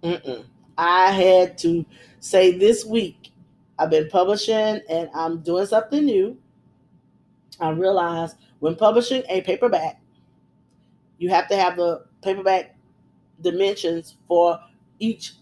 Mm-mm. 0.04 0.46
I 0.78 1.12
had 1.12 1.58
to 1.60 1.86
say 2.20 2.58
this 2.58 2.86
week, 2.86 3.32
I've 3.78 3.90
been 3.90 4.10
publishing 4.10 4.82
and 4.90 5.10
I'm 5.14 5.40
doing 5.42 5.66
something 5.66 6.06
new. 6.06 6.38
I 7.60 7.70
realized 7.72 8.36
when 8.60 8.76
publishing 8.76 9.24
a 9.30 9.42
paperback, 9.42 10.02
you 11.18 11.30
have 11.30 11.48
to 11.50 11.56
have 11.56 11.78
the 11.78 12.06
paperback 12.22 12.76
dimensions 13.42 14.16
for 14.28 14.60
each 15.00 15.34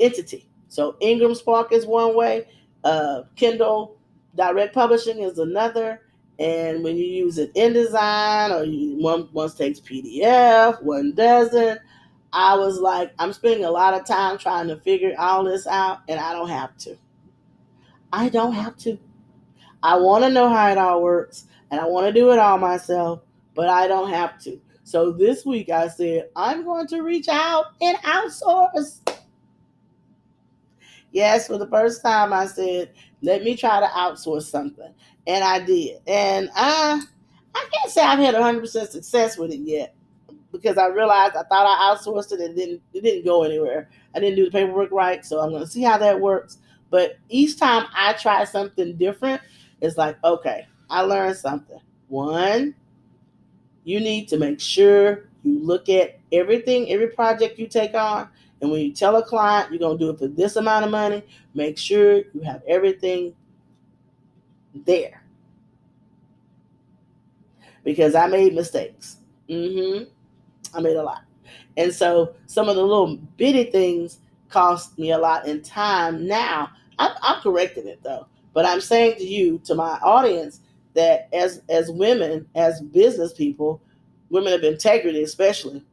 entity. 0.00 0.48
So 0.68 0.96
Ingram 1.00 1.34
Spark 1.34 1.72
is 1.72 1.86
one 1.86 2.16
way, 2.16 2.46
uh, 2.84 3.22
Kindle 3.36 3.96
Direct 4.34 4.74
Publishing 4.74 5.18
is 5.18 5.38
another. 5.38 6.00
And 6.38 6.82
when 6.82 6.96
you 6.96 7.04
use 7.04 7.38
it 7.38 7.54
InDesign, 7.54 8.58
or 8.58 8.64
you, 8.64 8.96
one, 8.96 9.28
one 9.32 9.50
takes 9.50 9.80
PDF, 9.80 10.82
one 10.82 11.14
doesn't. 11.14 11.78
I 12.32 12.56
was 12.56 12.78
like, 12.78 13.12
I'm 13.18 13.32
spending 13.32 13.64
a 13.64 13.70
lot 13.70 13.94
of 13.94 14.06
time 14.06 14.38
trying 14.38 14.68
to 14.68 14.76
figure 14.78 15.14
all 15.18 15.44
this 15.44 15.66
out, 15.66 15.98
and 16.08 16.18
I 16.18 16.32
don't 16.32 16.48
have 16.48 16.76
to. 16.78 16.96
I 18.12 18.30
don't 18.30 18.54
have 18.54 18.76
to. 18.78 18.98
I 19.82 19.96
want 19.96 20.24
to 20.24 20.30
know 20.30 20.48
how 20.48 20.70
it 20.70 20.78
all 20.78 21.02
works, 21.02 21.46
and 21.70 21.80
I 21.80 21.86
want 21.86 22.06
to 22.06 22.12
do 22.12 22.32
it 22.32 22.38
all 22.38 22.58
myself, 22.58 23.22
but 23.54 23.68
I 23.68 23.86
don't 23.86 24.10
have 24.10 24.40
to. 24.42 24.60
So 24.84 25.12
this 25.12 25.44
week 25.46 25.70
I 25.70 25.88
said, 25.88 26.28
I'm 26.36 26.64
going 26.64 26.86
to 26.88 27.02
reach 27.02 27.28
out 27.28 27.66
and 27.80 27.96
outsource. 27.98 29.00
Yes, 31.12 31.46
for 31.46 31.58
the 31.58 31.66
first 31.68 32.02
time 32.02 32.32
I 32.32 32.46
said, 32.46 32.90
let 33.22 33.42
me 33.42 33.56
try 33.56 33.80
to 33.80 33.86
outsource 33.86 34.44
something. 34.44 34.92
And 35.26 35.44
I 35.44 35.60
did. 35.60 36.00
And 36.06 36.50
I 36.54 37.00
I 37.54 37.68
can't 37.72 37.92
say 37.92 38.02
I've 38.02 38.18
had 38.18 38.34
100% 38.34 38.88
success 38.88 39.36
with 39.36 39.52
it 39.52 39.60
yet 39.60 39.94
because 40.52 40.78
I 40.78 40.86
realized 40.86 41.36
I 41.36 41.42
thought 41.44 41.66
I 41.66 41.94
outsourced 41.94 42.32
it 42.32 42.40
and 42.40 42.56
didn't 42.56 42.82
it 42.92 43.02
didn't 43.02 43.24
go 43.24 43.42
anywhere. 43.44 43.88
I 44.14 44.20
didn't 44.20 44.36
do 44.36 44.44
the 44.46 44.50
paperwork 44.50 44.90
right, 44.90 45.24
so 45.24 45.40
I'm 45.40 45.50
going 45.50 45.62
to 45.62 45.68
see 45.70 45.82
how 45.82 45.98
that 45.98 46.20
works. 46.20 46.58
But 46.90 47.16
each 47.28 47.58
time 47.58 47.86
I 47.94 48.12
try 48.14 48.44
something 48.44 48.96
different, 48.96 49.40
it's 49.82 49.98
like, 49.98 50.16
okay, 50.24 50.66
I 50.88 51.02
learned 51.02 51.36
something. 51.36 51.80
One, 52.08 52.74
you 53.84 54.00
need 54.00 54.28
to 54.28 54.38
make 54.38 54.60
sure 54.60 55.28
you 55.42 55.58
look 55.58 55.88
at 55.88 56.20
everything, 56.30 56.90
every 56.90 57.08
project 57.08 57.58
you 57.58 57.66
take 57.66 57.94
on. 57.94 58.28
And 58.60 58.70
when 58.70 58.80
you 58.80 58.92
tell 58.92 59.16
a 59.16 59.24
client 59.24 59.70
you're 59.70 59.80
going 59.80 59.98
to 59.98 60.04
do 60.04 60.10
it 60.10 60.18
for 60.20 60.28
this 60.28 60.54
amount 60.54 60.84
of 60.84 60.92
money, 60.92 61.24
make 61.52 61.76
sure 61.76 62.18
you 62.32 62.40
have 62.44 62.62
everything 62.68 63.34
there. 64.86 65.24
Because 67.82 68.14
I 68.14 68.28
made 68.28 68.54
mistakes. 68.54 69.16
Mm-hmm. 69.48 70.04
I 70.76 70.80
made 70.80 70.96
a 70.96 71.02
lot. 71.02 71.24
And 71.76 71.92
so 71.92 72.36
some 72.46 72.68
of 72.68 72.76
the 72.76 72.82
little 72.82 73.16
bitty 73.16 73.64
things 73.64 74.18
cost 74.48 74.96
me 74.96 75.10
a 75.10 75.18
lot 75.18 75.48
in 75.48 75.60
time. 75.62 76.28
Now, 76.28 76.70
I'm, 77.00 77.10
I'm 77.20 77.40
correcting 77.40 77.88
it 77.88 78.00
though. 78.04 78.28
But 78.54 78.66
I'm 78.66 78.80
saying 78.80 79.16
to 79.18 79.24
you, 79.24 79.60
to 79.64 79.74
my 79.74 79.98
audience, 80.02 80.60
that 80.94 81.28
as 81.32 81.62
as 81.68 81.90
women, 81.90 82.46
as 82.54 82.80
business 82.80 83.32
people, 83.32 83.80
women 84.30 84.52
of 84.52 84.64
integrity 84.64 85.22
especially, 85.22 85.84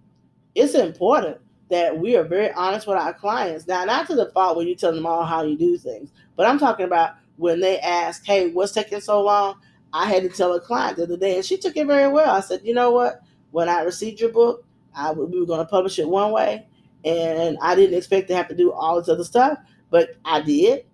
it's 0.55 0.75
important 0.75 1.37
that 1.69 1.97
we 1.99 2.15
are 2.17 2.23
very 2.23 2.51
honest 2.53 2.87
with 2.87 2.97
our 2.97 3.13
clients. 3.13 3.67
Now, 3.67 3.85
not 3.85 4.07
to 4.07 4.15
the 4.15 4.31
fault 4.31 4.57
when 4.57 4.67
you 4.67 4.75
tell 4.75 4.93
them 4.93 5.05
all 5.05 5.23
how 5.23 5.43
you 5.43 5.57
do 5.57 5.77
things, 5.77 6.11
but 6.35 6.47
I'm 6.47 6.59
talking 6.59 6.85
about 6.85 7.11
when 7.37 7.59
they 7.59 7.79
ask, 7.79 8.25
"Hey, 8.25 8.49
what's 8.51 8.71
taking 8.73 9.01
so 9.01 9.21
long?" 9.21 9.55
I 9.93 10.05
had 10.05 10.23
to 10.23 10.29
tell 10.29 10.53
a 10.53 10.59
client 10.59 10.97
the 10.97 11.03
other 11.03 11.17
day, 11.17 11.35
and 11.35 11.45
she 11.45 11.57
took 11.57 11.77
it 11.77 11.87
very 11.87 12.11
well. 12.11 12.29
I 12.35 12.41
said, 12.41 12.61
"You 12.63 12.73
know 12.73 12.91
what? 12.91 13.21
When 13.51 13.69
I 13.69 13.81
received 13.81 14.19
your 14.19 14.31
book, 14.31 14.65
I 14.95 15.11
we 15.11 15.39
were 15.39 15.45
going 15.45 15.59
to 15.59 15.65
publish 15.65 15.99
it 15.99 16.07
one 16.07 16.31
way, 16.31 16.67
and 17.05 17.57
I 17.61 17.75
didn't 17.75 17.97
expect 17.97 18.27
to 18.29 18.35
have 18.35 18.47
to 18.49 18.55
do 18.55 18.71
all 18.71 18.99
this 18.99 19.09
other 19.09 19.23
stuff, 19.23 19.57
but 19.89 20.09
I 20.25 20.41
did, 20.41 20.85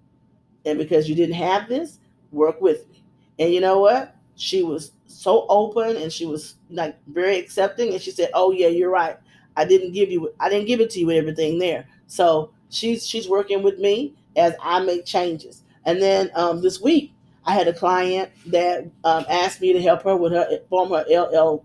and 0.65 0.77
because 0.77 1.07
you 1.10 1.15
didn't 1.15 1.36
have 1.36 1.67
this, 1.69 2.00
work 2.31 2.62
with 2.62 2.89
me." 2.89 3.03
And 3.39 3.53
you 3.53 3.62
know 3.62 3.79
what? 3.79 4.15
She 4.36 4.63
was 4.63 4.91
so 5.07 5.45
open 5.50 5.95
and 5.98 6.12
she 6.12 6.25
was 6.25 6.55
like 6.69 6.98
very 7.07 7.38
accepting. 7.39 7.93
And 7.93 8.01
she 8.01 8.12
said, 8.12 8.29
"Oh 8.34 8.51
yeah, 8.51 8.67
you're 8.67 8.89
right. 8.91 9.17
I 9.55 9.65
didn't 9.65 9.93
give 9.93 10.12
you. 10.12 10.34
I 10.39 10.50
didn't 10.50 10.67
give 10.67 10.81
it 10.81 10.89
to 10.91 11.00
you 11.00 11.07
with 11.07 11.17
everything 11.17 11.60
there." 11.60 11.88
So 12.07 12.51
she's 12.69 13.05
she's 13.07 13.27
working 13.29 13.63
with 13.63 13.79
me 13.79 14.15
as 14.36 14.53
I 14.62 14.79
make 14.81 15.05
changes. 15.05 15.63
And 15.86 16.01
then 16.01 16.31
um, 16.36 16.62
this 16.62 16.81
week, 16.81 17.13
I 17.45 17.53
had 17.53 17.67
a 17.67 17.74
client 17.74 18.31
that 18.48 18.86
um, 19.03 19.25
asked 19.29 19.62
me 19.62 19.74
to 19.74 19.81
help 19.81 20.03
her 20.03 20.15
with 20.15 20.31
her 20.34 20.60
form 20.69 20.89
her 20.89 21.05
LL 21.10 21.63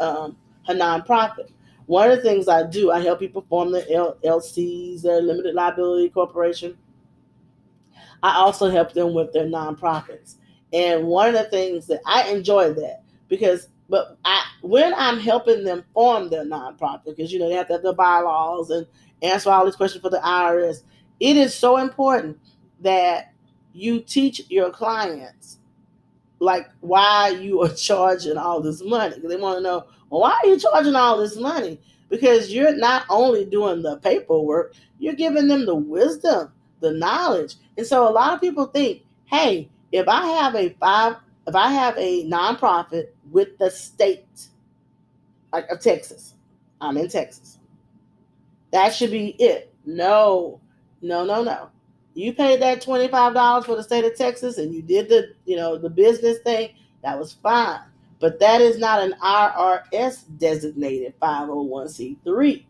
um, 0.00 0.36
her 0.66 0.74
nonprofit. 0.74 1.50
One 1.86 2.10
of 2.10 2.16
the 2.16 2.22
things 2.22 2.48
I 2.48 2.64
do, 2.68 2.90
I 2.92 3.00
help 3.00 3.18
people 3.18 3.44
form 3.48 3.72
the 3.72 3.82
LLCs, 3.90 5.02
their 5.02 5.20
limited 5.20 5.54
liability 5.54 6.10
corporation. 6.10 6.76
I 8.22 8.36
also 8.36 8.70
help 8.70 8.92
them 8.92 9.14
with 9.14 9.32
their 9.32 9.46
nonprofits. 9.46 10.36
And 10.72 11.06
one 11.06 11.28
of 11.28 11.34
the 11.34 11.50
things 11.50 11.86
that 11.86 12.00
I 12.06 12.28
enjoy 12.30 12.72
that 12.74 13.02
because 13.28 13.68
but 13.88 14.18
I 14.24 14.44
when 14.62 14.94
I'm 14.94 15.18
helping 15.18 15.64
them 15.64 15.84
form 15.94 16.30
their 16.30 16.44
nonprofit, 16.44 17.06
because 17.06 17.32
you 17.32 17.38
know 17.38 17.48
they 17.48 17.54
have 17.56 17.66
to 17.68 17.74
have 17.74 17.82
the 17.82 17.92
bylaws 17.92 18.70
and 18.70 18.86
answer 19.22 19.50
all 19.50 19.64
these 19.64 19.76
questions 19.76 20.02
for 20.02 20.10
the 20.10 20.18
IRS, 20.18 20.82
it 21.18 21.36
is 21.36 21.54
so 21.54 21.78
important 21.78 22.38
that 22.80 23.32
you 23.72 24.00
teach 24.00 24.42
your 24.48 24.70
clients 24.70 25.58
like 26.38 26.68
why 26.80 27.30
you 27.30 27.62
are 27.62 27.68
charging 27.74 28.36
all 28.36 28.60
this 28.60 28.82
money. 28.82 29.16
They 29.22 29.36
want 29.36 29.58
to 29.58 29.62
know, 29.62 29.86
well, 30.08 30.20
why 30.20 30.38
are 30.42 30.46
you 30.46 30.58
charging 30.58 30.94
all 30.94 31.18
this 31.18 31.36
money? 31.36 31.80
because 32.10 32.52
you're 32.52 32.76
not 32.76 33.06
only 33.08 33.46
doing 33.46 33.82
the 33.82 33.96
paperwork, 33.98 34.74
you're 34.98 35.14
giving 35.14 35.48
them 35.48 35.64
the 35.64 35.74
wisdom, 35.74 36.52
the 36.80 36.92
knowledge. 36.92 37.54
And 37.80 37.86
so 37.86 38.06
a 38.06 38.12
lot 38.12 38.34
of 38.34 38.42
people 38.42 38.66
think, 38.66 39.04
hey, 39.24 39.70
if 39.90 40.06
I 40.06 40.26
have 40.26 40.54
a 40.54 40.76
five, 40.78 41.16
if 41.46 41.54
I 41.54 41.72
have 41.72 41.96
a 41.96 42.28
nonprofit 42.28 43.06
with 43.30 43.56
the 43.56 43.70
state 43.70 44.26
like 45.50 45.66
of 45.70 45.80
Texas, 45.80 46.34
I'm 46.82 46.98
in 46.98 47.08
Texas. 47.08 47.58
That 48.70 48.92
should 48.92 49.10
be 49.10 49.28
it. 49.38 49.72
No, 49.86 50.60
no, 51.00 51.24
no, 51.24 51.42
no. 51.42 51.70
You 52.12 52.34
paid 52.34 52.60
that 52.60 52.82
$25 52.82 53.64
for 53.64 53.76
the 53.76 53.82
state 53.82 54.04
of 54.04 54.14
Texas 54.14 54.58
and 54.58 54.74
you 54.74 54.82
did 54.82 55.08
the, 55.08 55.32
you 55.46 55.56
know, 55.56 55.78
the 55.78 55.88
business 55.88 56.36
thing, 56.40 56.74
that 57.02 57.18
was 57.18 57.32
fine. 57.32 57.80
But 58.18 58.40
that 58.40 58.60
is 58.60 58.76
not 58.76 59.00
an 59.00 59.14
IRS 59.22 60.24
designated 60.36 61.18
501c3. 61.18 62.62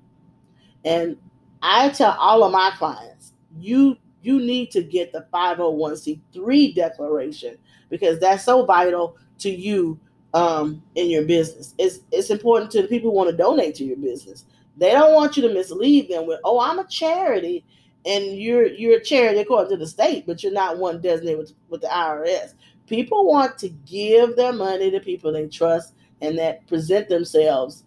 And 0.84 1.16
I 1.62 1.88
tell 1.88 2.12
all 2.12 2.44
of 2.44 2.52
my 2.52 2.70
clients, 2.78 3.32
you 3.58 3.96
you 4.22 4.38
need 4.38 4.70
to 4.72 4.82
get 4.82 5.12
the 5.12 5.26
501c3 5.32 6.74
declaration 6.74 7.56
because 7.88 8.18
that's 8.18 8.44
so 8.44 8.64
vital 8.64 9.16
to 9.38 9.50
you 9.50 9.98
um, 10.34 10.82
in 10.94 11.10
your 11.10 11.24
business. 11.24 11.74
It's 11.78 12.00
it's 12.12 12.30
important 12.30 12.70
to 12.72 12.82
the 12.82 12.88
people 12.88 13.10
who 13.10 13.16
want 13.16 13.30
to 13.30 13.36
donate 13.36 13.74
to 13.76 13.84
your 13.84 13.96
business. 13.96 14.44
They 14.76 14.92
don't 14.92 15.14
want 15.14 15.36
you 15.36 15.46
to 15.48 15.54
mislead 15.54 16.08
them 16.08 16.26
with, 16.26 16.40
"Oh, 16.44 16.60
I'm 16.60 16.78
a 16.78 16.86
charity," 16.86 17.64
and 18.06 18.38
you're 18.38 18.66
you're 18.66 18.98
a 18.98 19.04
charity 19.04 19.40
according 19.40 19.70
to 19.70 19.76
the 19.76 19.86
state, 19.86 20.26
but 20.26 20.42
you're 20.42 20.52
not 20.52 20.78
one 20.78 21.00
designated 21.00 21.38
with, 21.38 21.52
with 21.68 21.80
the 21.80 21.88
IRS. 21.88 22.54
People 22.86 23.26
want 23.26 23.58
to 23.58 23.68
give 23.68 24.36
their 24.36 24.52
money 24.52 24.90
to 24.90 25.00
people 25.00 25.32
they 25.32 25.46
trust 25.48 25.94
and 26.20 26.38
that 26.38 26.66
present 26.66 27.08
themselves 27.08 27.84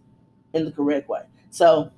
in 0.53 0.65
the 0.65 0.71
correct 0.71 1.09
way. 1.09 1.21
So 1.49 1.91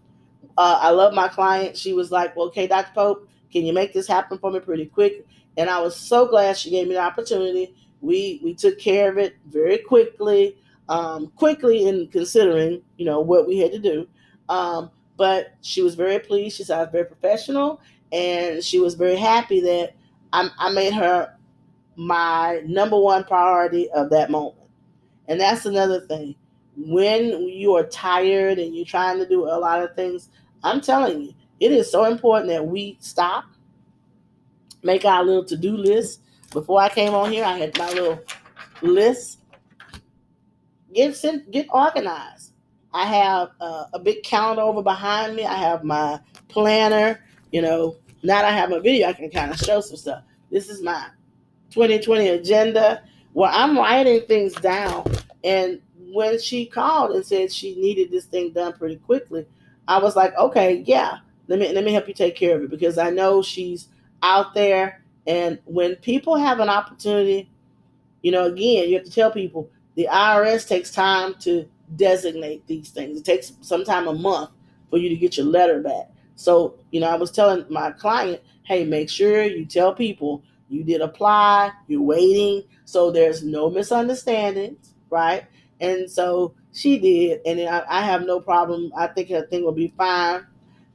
uh, 0.58 0.80
I 0.82 0.90
love 0.92 1.14
my 1.14 1.28
client. 1.28 1.78
She 1.78 1.94
was 1.94 2.12
like, 2.12 2.36
well, 2.36 2.48
okay, 2.48 2.68
Dr. 2.68 2.92
Pope, 2.94 3.30
can 3.56 3.66
you 3.66 3.72
make 3.72 3.94
this 3.94 4.06
happen 4.06 4.38
for 4.38 4.52
me 4.52 4.60
pretty 4.60 4.86
quick? 4.86 5.26
And 5.56 5.70
I 5.70 5.80
was 5.80 5.96
so 5.96 6.28
glad 6.28 6.58
she 6.58 6.70
gave 6.72 6.90
me 6.90 6.96
the 6.96 7.00
opportunity. 7.00 7.74
We 8.02 8.42
we 8.44 8.54
took 8.54 8.78
care 8.78 9.10
of 9.10 9.18
it 9.18 9.38
very 9.48 9.78
quickly, 9.78 10.58
um, 10.90 11.32
quickly 11.38 11.88
in 11.88 12.10
considering 12.10 12.82
you 12.98 13.06
know 13.06 13.22
what 13.22 13.48
we 13.48 13.60
had 13.60 13.72
to 13.72 13.80
do. 13.80 14.10
Um, 14.50 14.92
but 15.16 15.54
she 15.62 15.82
was 15.82 15.96
very 15.96 16.20
pleased. 16.20 16.58
She 16.58 16.66
said 16.66 16.80
I 16.80 16.82
was 16.82 16.92
very 16.92 17.06
professional, 17.06 17.80
and 18.12 18.62
she 18.62 18.78
was 18.80 18.96
very 18.96 19.16
happy 19.16 19.62
that 19.62 19.94
I, 20.34 20.50
I 20.60 20.74
made 20.74 20.94
her 20.94 21.34
my 21.96 22.62
number 22.66 23.00
one 23.00 23.24
priority 23.24 23.90
of 23.92 24.10
that 24.10 24.30
moment. 24.30 24.68
And 25.30 25.40
that's 25.40 25.66
another 25.66 26.02
thing. 26.02 26.36
When 26.76 27.48
you 27.48 27.74
are 27.78 27.86
tired 27.86 28.60
and 28.60 28.76
you're 28.76 28.84
trying 28.84 29.18
to 29.20 29.26
do 29.26 29.46
a 29.46 29.56
lot 29.56 29.82
of 29.82 29.96
things, 29.96 30.28
I'm 30.62 30.82
telling 30.82 31.22
you, 31.22 31.34
it 31.60 31.72
is 31.72 31.92
so 31.92 32.06
important 32.06 32.50
that 32.50 32.66
we 32.66 32.98
stop, 33.00 33.46
make 34.84 35.06
our 35.06 35.24
little 35.24 35.46
to 35.46 35.58
do 35.58 35.76
list. 35.78 36.22
Before 36.52 36.82
I 36.82 36.90
came 36.90 37.14
on 37.14 37.32
here, 37.32 37.44
I 37.44 37.58
had 37.58 37.78
my 37.78 37.90
little 37.90 38.20
list. 38.82 39.40
Get 40.94 41.22
get 41.52 41.68
organized. 41.70 42.54
I 42.94 43.06
have 43.06 43.50
uh, 43.60 43.86
a 43.94 44.00
big 44.00 44.24
calendar 44.24 44.62
over 44.62 44.82
behind 44.82 45.36
me. 45.36 45.46
I 45.46 45.56
have 45.56 45.84
my 45.84 46.20
planner. 46.48 47.22
You 47.52 47.62
know, 47.62 47.98
now 48.24 48.42
that 48.42 48.46
I 48.46 48.52
have 48.52 48.72
a 48.72 48.80
video, 48.80 49.08
I 49.08 49.14
can 49.14 49.30
kind 49.30 49.52
of 49.52 49.58
show 49.58 49.82
some 49.82 49.98
stuff. 49.98 50.24
This 50.50 50.70
is 50.70 50.82
my 50.82 51.08
2020 51.72 52.30
agenda 52.30 53.04
where 53.34 53.52
I'm 53.52 53.78
writing 53.78 54.22
things 54.22 54.54
down. 54.54 55.06
And 55.44 55.82
when 56.14 56.40
she 56.40 56.66
called 56.66 57.12
and 57.16 57.26
said 57.26 57.52
she 57.52 57.76
needed 57.76 58.12
this 58.12 58.26
thing 58.26 58.52
done 58.52 58.74
pretty 58.74 58.96
quickly, 58.96 59.46
I 59.88 60.00
was 60.00 60.16
like, 60.16 60.34
okay, 60.38 60.84
yeah, 60.88 61.18
let 61.48 61.60
me 61.60 61.72
let 61.74 61.84
me 61.84 61.94
help 61.94 62.08
you 62.08 62.14
take 62.14 62.36
care 62.36 62.56
of 62.56 62.64
it 62.64 62.70
because 62.70 62.98
I 62.98 63.10
know 63.10 63.42
she's 63.42 63.88
out 64.22 64.54
there. 64.54 65.04
And 65.28 65.60
when 65.66 65.96
people 65.98 66.36
have 66.36 66.60
an 66.60 66.70
opportunity, 66.70 67.50
you 68.22 68.32
know, 68.32 68.46
again, 68.46 68.90
you 68.90 68.96
have 68.96 69.06
to 69.06 69.12
tell 69.12 69.32
people 69.32 69.70
the 69.96 70.08
IRS 70.12 70.68
takes 70.68 70.92
time 70.92 71.36
to 71.42 71.68
designate 71.96 72.66
these 72.68 72.90
things. 72.90 73.20
It 73.20 73.26
takes 73.26 73.54
sometime 73.62 74.08
a 74.08 74.14
month 74.14 74.52
for 74.90 74.98
you 74.98 75.10
to 75.10 75.16
get 75.16 75.38
your 75.38 75.46
letter 75.46 75.82
back. 75.82 76.10
So, 76.36 76.76
you 76.92 77.00
know, 77.00 77.08
I 77.08 77.16
was 77.16 77.32
telling 77.32 77.66
my 77.70 77.92
client, 77.92 78.42
hey, 78.64 78.84
make 78.84 79.10
sure 79.10 79.44
you 79.44 79.66
tell 79.66 79.94
people 79.94 80.44
you 80.70 80.84
did 80.84 81.02
apply, 81.02 81.72
you're 81.88 82.02
waiting, 82.02 82.64
so 82.86 83.12
there's 83.12 83.44
no 83.44 83.70
misunderstandings, 83.70 84.94
right? 85.10 85.46
And 85.80 86.10
so 86.10 86.56
she 86.74 86.98
did, 87.00 87.42
and 87.46 87.70
I, 87.70 87.84
I 87.88 88.02
have 88.02 88.26
no 88.26 88.40
problem. 88.40 88.92
I 88.98 89.08
think 89.08 89.30
her 89.30 89.46
thing 89.46 89.64
will 89.64 89.72
be 89.72 89.94
fine. 89.98 90.46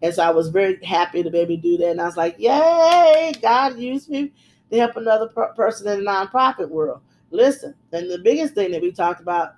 And 0.03 0.15
so 0.15 0.23
I 0.23 0.31
was 0.31 0.49
very 0.49 0.83
happy 0.85 1.23
to 1.23 1.31
be 1.31 1.39
able 1.39 1.57
to 1.57 1.61
do 1.61 1.77
that. 1.79 1.91
And 1.91 2.01
I 2.01 2.07
was 2.07 2.17
like, 2.17 2.37
yay, 2.39 3.33
God 3.43 3.79
used 3.79 4.09
me 4.09 4.33
to 4.71 4.79
help 4.79 4.97
another 4.97 5.29
per- 5.29 5.53
person 5.55 5.89
in 5.89 6.05
the 6.05 6.11
nonprofit 6.11 6.69
world. 6.69 7.01
Listen, 7.31 7.75
and 7.93 8.11
the 8.11 8.19
biggest 8.19 8.55
thing 8.55 8.73
that 8.73 8.83
we 8.83 8.91
talked 8.91 9.21
about 9.21 9.53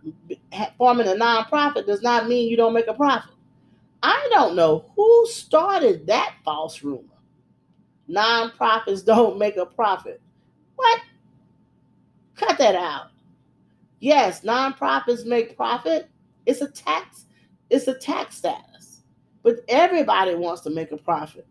forming 0.77 1.09
a 1.09 1.13
nonprofit 1.13 1.87
does 1.87 2.03
not 2.03 2.29
mean 2.29 2.51
you 2.51 2.57
don't 2.57 2.75
make 2.75 2.89
a 2.89 2.95
profit. 2.95 3.33
I 4.03 4.29
don't 4.31 4.57
know 4.57 4.91
who 4.97 5.27
started 5.29 6.07
that 6.09 6.35
false 6.45 6.83
rumor. 6.83 7.05
Nonprofits 8.11 9.05
don't 9.05 9.39
make 9.39 9.57
a 9.57 9.65
profit. 9.65 10.21
What? 10.75 11.01
Cut 12.35 12.59
that 12.59 12.75
out. 12.75 13.07
Yes, 14.01 14.41
nonprofits 14.43 15.25
make 15.25 15.57
profit. 15.57 16.11
It's 16.45 16.61
a 16.61 16.69
tax, 16.69 17.27
it's 17.71 17.87
a 17.87 17.95
tax 17.95 18.37
status. 18.39 18.72
But 19.43 19.65
everybody 19.69 20.35
wants 20.35 20.63
to 20.63 20.71
make 20.71 20.93
a 20.93 20.97
profit. 20.97 21.47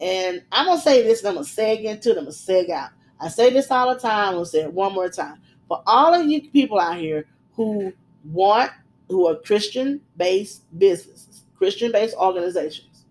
And 0.00 0.42
I'm 0.52 0.66
gonna 0.66 0.80
say 0.80 1.02
this, 1.02 1.20
and 1.20 1.28
I'm 1.28 1.34
gonna 1.34 1.46
seg 1.46 1.82
into 1.84 2.10
it, 2.10 2.18
I'm 2.18 2.24
gonna 2.24 2.30
seg 2.30 2.70
out. 2.70 2.90
I 3.20 3.28
say 3.28 3.50
this 3.50 3.70
all 3.70 3.92
the 3.92 4.00
time, 4.00 4.28
I'm 4.28 4.34
gonna 4.34 4.46
say 4.46 4.62
it 4.62 4.72
one 4.72 4.92
more 4.94 5.08
time. 5.08 5.40
For 5.66 5.82
all 5.86 6.14
of 6.14 6.26
you 6.26 6.48
people 6.50 6.78
out 6.78 6.98
here 6.98 7.26
who 7.54 7.92
want, 8.24 8.70
who 9.08 9.26
are 9.26 9.36
Christian 9.36 10.00
based 10.16 10.62
businesses, 10.78 11.42
Christian 11.56 11.92
based 11.92 12.16
organizations, 12.16 13.04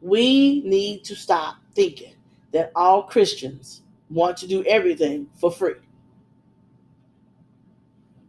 we 0.00 0.62
need 0.62 1.04
to 1.04 1.16
stop 1.16 1.56
thinking 1.74 2.14
that 2.52 2.70
all 2.74 3.02
Christians 3.02 3.82
want 4.10 4.36
to 4.38 4.46
do 4.46 4.64
everything 4.64 5.28
for 5.34 5.50
free. 5.50 5.74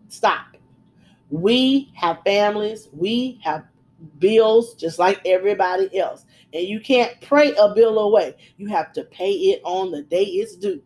Stop. 0.09 0.45
We 1.29 1.91
have 1.93 2.19
families, 2.23 2.87
we 2.93 3.39
have 3.43 3.65
bills 4.19 4.75
just 4.75 4.99
like 4.99 5.21
everybody 5.25 5.97
else. 5.97 6.25
And 6.53 6.67
you 6.67 6.79
can't 6.79 7.19
pray 7.21 7.53
a 7.55 7.73
bill 7.73 7.99
away. 7.99 8.35
You 8.57 8.67
have 8.67 8.93
to 8.93 9.03
pay 9.03 9.31
it 9.31 9.61
on 9.63 9.91
the 9.91 10.03
day 10.03 10.23
it's 10.23 10.55
due. 10.55 10.81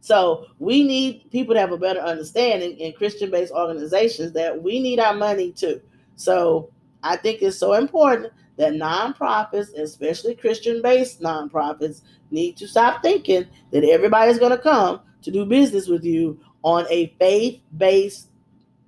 So 0.00 0.46
we 0.58 0.82
need 0.84 1.30
people 1.30 1.54
to 1.54 1.60
have 1.60 1.72
a 1.72 1.78
better 1.78 2.00
understanding 2.00 2.78
in 2.78 2.92
Christian 2.92 3.30
based 3.30 3.52
organizations 3.52 4.32
that 4.32 4.62
we 4.62 4.80
need 4.80 5.00
our 5.00 5.14
money 5.14 5.52
too. 5.52 5.80
So 6.16 6.70
I 7.02 7.16
think 7.16 7.42
it's 7.42 7.58
so 7.58 7.74
important 7.74 8.32
that 8.56 8.72
nonprofits, 8.72 9.72
especially 9.78 10.34
Christian 10.34 10.82
based 10.82 11.20
nonprofits, 11.20 12.02
need 12.30 12.56
to 12.56 12.66
stop 12.66 13.02
thinking 13.02 13.46
that 13.70 13.84
everybody's 13.84 14.38
going 14.38 14.52
to 14.52 14.58
come 14.58 15.00
to 15.22 15.30
do 15.30 15.44
business 15.44 15.88
with 15.88 16.04
you 16.04 16.38
on 16.62 16.86
a 16.90 17.14
faith 17.18 17.60
based 17.76 18.28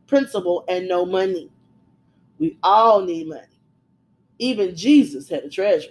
principle 0.07 0.65
and 0.69 0.89
no 0.89 1.07
money. 1.07 1.51
We 2.41 2.59
all 2.63 3.03
need 3.03 3.29
money. 3.29 3.43
Even 4.39 4.75
Jesus 4.75 5.29
had 5.29 5.45
a 5.45 5.51
treasure. 5.51 5.91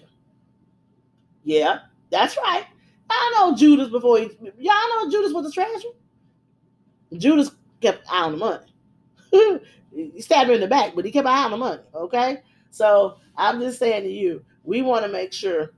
Yeah, 1.44 1.80
that's 2.10 2.36
right. 2.38 2.66
I 3.10 3.36
know 3.38 3.56
Judas 3.56 3.90
before 3.90 4.18
he, 4.18 4.30
y'all 4.58 4.74
know 4.90 5.10
Judas 5.10 5.32
was 5.32 5.46
a 5.46 5.52
treasure. 5.52 5.90
Judas 7.14 7.52
kept 7.82 8.06
eye 8.12 8.24
on 8.24 8.32
the 8.34 8.38
money. 8.38 8.66
he 9.96 10.22
stabbed 10.22 10.50
him 10.50 10.56
in 10.56 10.62
the 10.62 10.68
back, 10.68 10.94
but 10.96 11.06
he 11.06 11.12
kept 11.12 11.28
eye 11.28 11.46
on 11.46 11.52
the 11.52 11.58
money. 11.58 11.82
Okay, 11.94 12.40
so 12.72 13.18
I'm 13.38 13.60
just 13.60 13.80
saying 13.80 14.04
to 14.04 14.10
you, 14.10 14.44
we 14.64 14.82
want 14.82 15.06
to 15.06 15.12
make 15.12 15.32
sure 15.32 15.72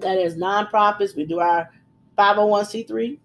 that 0.00 0.18
as 0.18 0.36
nonprofits, 0.36 1.16
we 1.16 1.24
do 1.24 1.38
our 1.38 1.70
501c3, 2.18 3.18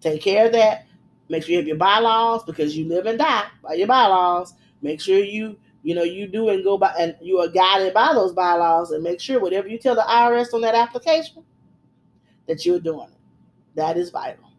take 0.00 0.22
care 0.22 0.46
of 0.46 0.52
that. 0.52 0.86
Make 1.28 1.42
sure 1.42 1.52
you 1.52 1.58
have 1.58 1.66
your 1.66 1.76
bylaws 1.76 2.44
because 2.44 2.76
you 2.76 2.86
live 2.86 3.06
and 3.06 3.18
die 3.18 3.46
by 3.62 3.74
your 3.74 3.86
bylaws. 3.88 4.54
Make 4.82 5.00
sure 5.00 5.18
you, 5.18 5.58
you 5.82 5.94
know, 5.94 6.02
you 6.02 6.26
do 6.26 6.48
and 6.48 6.62
go 6.64 6.78
by 6.78 6.94
and 6.98 7.16
you 7.20 7.38
are 7.38 7.48
guided 7.48 7.94
by 7.94 8.12
those 8.12 8.32
bylaws 8.32 8.92
and 8.92 9.02
make 9.02 9.20
sure 9.20 9.40
whatever 9.40 9.68
you 9.68 9.78
tell 9.78 9.94
the 9.94 10.02
IRS 10.02 10.54
on 10.54 10.60
that 10.62 10.74
application 10.74 11.44
that 12.46 12.64
you're 12.64 12.80
doing 12.80 13.08
it. 13.10 13.18
That 13.74 13.96
is 13.96 14.10
vital. 14.10 14.50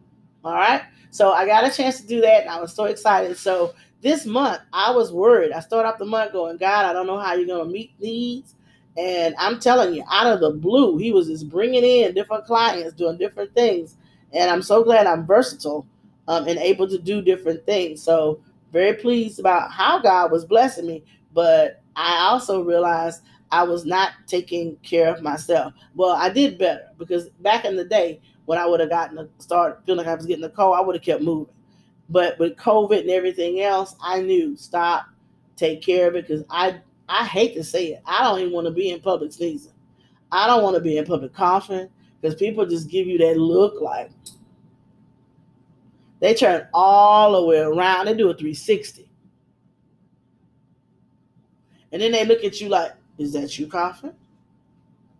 All 0.43 0.53
right. 0.53 0.83
So 1.11 1.31
I 1.31 1.45
got 1.45 1.65
a 1.65 1.75
chance 1.75 2.01
to 2.01 2.07
do 2.07 2.21
that 2.21 2.41
and 2.41 2.49
I 2.49 2.59
was 2.59 2.73
so 2.73 2.85
excited. 2.85 3.37
So 3.37 3.73
this 4.01 4.25
month 4.25 4.61
I 4.71 4.91
was 4.91 5.11
worried. 5.11 5.51
I 5.51 5.59
started 5.59 5.89
off 5.89 5.99
the 5.99 6.05
month 6.05 6.31
going, 6.33 6.57
God, 6.57 6.85
I 6.85 6.93
don't 6.93 7.07
know 7.07 7.17
how 7.17 7.33
you're 7.33 7.47
going 7.47 7.65
to 7.67 7.71
meet 7.71 7.93
needs. 7.99 8.55
And 8.97 9.35
I'm 9.37 9.59
telling 9.59 9.93
you, 9.93 10.03
out 10.09 10.27
of 10.27 10.41
the 10.41 10.51
blue, 10.51 10.97
he 10.97 11.11
was 11.11 11.27
just 11.27 11.49
bringing 11.49 11.83
in 11.83 12.13
different 12.13 12.45
clients, 12.45 12.93
doing 12.93 13.17
different 13.17 13.53
things. 13.53 13.95
And 14.33 14.51
I'm 14.51 14.61
so 14.61 14.83
glad 14.83 15.07
I'm 15.07 15.25
versatile 15.25 15.87
um, 16.27 16.47
and 16.47 16.59
able 16.59 16.87
to 16.87 16.97
do 16.97 17.21
different 17.21 17.65
things. 17.65 18.01
So 18.01 18.39
very 18.71 18.93
pleased 18.93 19.39
about 19.39 19.71
how 19.71 19.99
God 19.99 20.31
was 20.31 20.45
blessing 20.45 20.87
me, 20.87 21.03
but 21.33 21.81
I 21.95 22.27
also 22.29 22.63
realized 22.63 23.21
I 23.51 23.63
was 23.63 23.85
not 23.85 24.11
taking 24.27 24.75
care 24.77 25.13
of 25.13 25.21
myself. 25.21 25.73
Well, 25.95 26.15
I 26.15 26.29
did 26.29 26.57
better 26.57 26.89
because 26.97 27.29
back 27.41 27.65
in 27.65 27.75
the 27.75 27.85
day 27.85 28.21
when 28.45 28.59
I 28.59 28.65
would 28.65 28.79
have 28.79 28.89
gotten 28.89 29.17
a 29.17 29.27
start 29.39 29.81
feeling 29.85 30.05
like 30.05 30.07
I 30.07 30.15
was 30.15 30.25
getting 30.25 30.43
a 30.43 30.49
cold, 30.49 30.75
I 30.77 30.81
would 30.81 30.95
have 30.95 31.03
kept 31.03 31.23
moving. 31.23 31.53
But 32.09 32.37
with 32.39 32.57
COVID 32.57 33.01
and 33.01 33.09
everything 33.09 33.61
else, 33.61 33.95
I 34.01 34.21
knew 34.21 34.55
stop, 34.57 35.05
take 35.55 35.81
care 35.81 36.07
of 36.07 36.15
it 36.15 36.27
because 36.27 36.43
I 36.49 36.81
I 37.07 37.25
hate 37.25 37.55
to 37.55 37.63
say 37.63 37.87
it. 37.93 38.01
I 38.05 38.23
don't 38.23 38.39
even 38.39 38.53
want 38.53 38.67
to 38.67 38.71
be 38.71 38.91
in 38.91 39.01
public 39.01 39.31
sneezing. 39.33 39.73
I 40.31 40.45
don't 40.47 40.63
want 40.63 40.75
to 40.75 40.81
be 40.81 40.97
in 40.97 41.05
public 41.05 41.33
coughing 41.33 41.89
because 42.21 42.35
people 42.35 42.65
just 42.65 42.89
give 42.89 43.07
you 43.07 43.17
that 43.19 43.37
look 43.37 43.81
like 43.81 44.11
they 46.19 46.33
turn 46.33 46.67
all 46.73 47.33
the 47.33 47.45
way 47.45 47.59
around. 47.59 48.05
They 48.05 48.13
do 48.13 48.29
a 48.29 48.33
360. 48.33 49.09
And 51.91 52.01
then 52.01 52.11
they 52.11 52.25
look 52.25 52.43
at 52.43 52.61
you 52.61 52.69
like, 52.69 52.93
is 53.17 53.33
that 53.33 53.57
you 53.57 53.67
coughing? 53.67 54.13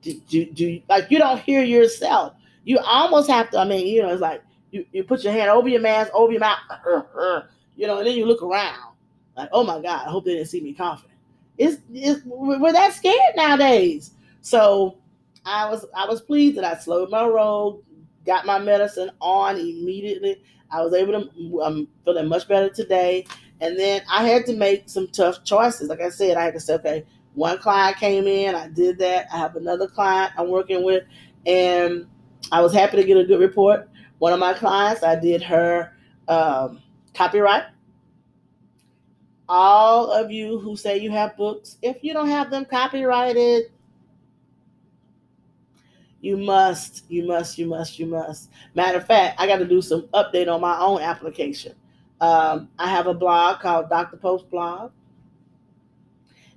Do, 0.01 0.13
do, 0.29 0.45
do 0.45 0.81
like 0.87 1.11
you 1.11 1.17
don't 1.17 1.41
hear 1.41 1.63
yourself. 1.63 2.33
You 2.63 2.79
almost 2.79 3.29
have 3.29 3.49
to, 3.51 3.59
I 3.59 3.65
mean, 3.65 3.87
you 3.87 4.01
know, 4.01 4.09
it's 4.09 4.21
like 4.21 4.41
you, 4.71 4.85
you 4.91 5.03
put 5.03 5.23
your 5.23 5.33
hand 5.33 5.49
over 5.49 5.67
your 5.67 5.81
mask, 5.81 6.11
over 6.13 6.31
your 6.31 6.39
mouth, 6.39 6.59
uh, 6.69 6.77
uh, 6.87 7.19
uh, 7.19 7.43
you 7.75 7.87
know, 7.87 7.97
and 7.97 8.07
then 8.07 8.15
you 8.15 8.25
look 8.25 8.41
around 8.41 8.93
like, 9.35 9.49
oh 9.51 9.63
my 9.63 9.81
God, 9.81 10.07
I 10.07 10.09
hope 10.09 10.25
they 10.25 10.35
didn't 10.35 10.47
see 10.47 10.61
me 10.61 10.73
coughing. 10.73 11.11
It's, 11.57 11.81
it's 11.93 12.21
we're 12.25 12.71
that 12.71 12.93
scared 12.93 13.35
nowadays. 13.35 14.11
So 14.41 14.97
I 15.45 15.69
was 15.69 15.85
I 15.95 16.05
was 16.05 16.21
pleased 16.21 16.57
that 16.57 16.63
I 16.63 16.77
slowed 16.77 17.09
my 17.09 17.25
roll, 17.25 17.83
got 18.25 18.45
my 18.45 18.59
medicine 18.59 19.11
on 19.21 19.57
immediately. 19.57 20.41
I 20.71 20.81
was 20.81 20.93
able 20.93 21.13
to. 21.13 21.61
I'm 21.61 21.87
feeling 22.05 22.27
much 22.27 22.47
better 22.47 22.69
today. 22.69 23.25
And 23.61 23.77
then 23.77 24.01
I 24.09 24.27
had 24.27 24.45
to 24.45 24.55
make 24.55 24.89
some 24.89 25.07
tough 25.07 25.43
choices. 25.43 25.89
Like 25.89 26.01
I 26.01 26.09
said, 26.09 26.37
I 26.37 26.43
had 26.43 26.53
to 26.53 26.59
say, 26.59 26.75
okay, 26.75 27.05
one 27.33 27.57
client 27.59 27.97
came 27.97 28.25
in, 28.25 28.55
I 28.55 28.69
did 28.69 28.99
that. 28.99 29.27
I 29.33 29.37
have 29.37 29.55
another 29.55 29.87
client 29.87 30.33
I'm 30.37 30.49
working 30.49 30.83
with, 30.83 31.03
and 31.45 32.07
I 32.51 32.61
was 32.61 32.73
happy 32.73 32.97
to 32.97 33.03
get 33.03 33.17
a 33.17 33.23
good 33.23 33.39
report. 33.39 33.89
One 34.19 34.33
of 34.33 34.39
my 34.39 34.53
clients, 34.53 35.03
I 35.03 35.19
did 35.19 35.43
her 35.43 35.93
um, 36.27 36.81
copyright. 37.13 37.63
All 39.47 40.11
of 40.11 40.31
you 40.31 40.59
who 40.59 40.75
say 40.75 40.97
you 40.99 41.11
have 41.11 41.35
books, 41.35 41.77
if 41.81 41.97
you 42.03 42.13
don't 42.13 42.29
have 42.29 42.51
them 42.51 42.65
copyrighted, 42.65 43.71
you 46.21 46.37
must, 46.37 47.05
you 47.09 47.25
must, 47.25 47.57
you 47.57 47.67
must, 47.67 47.99
you 47.99 48.05
must. 48.05 48.49
Matter 48.75 48.97
of 48.97 49.07
fact, 49.07 49.39
I 49.39 49.47
got 49.47 49.57
to 49.57 49.65
do 49.65 49.81
some 49.81 50.03
update 50.13 50.53
on 50.53 50.61
my 50.61 50.77
own 50.79 51.01
application. 51.01 51.75
Um, 52.21 52.69
I 52.77 52.89
have 52.89 53.07
a 53.07 53.13
blog 53.13 53.61
called 53.61 53.89
Dr. 53.89 54.17
Pope's 54.17 54.43
Blog. 54.43 54.91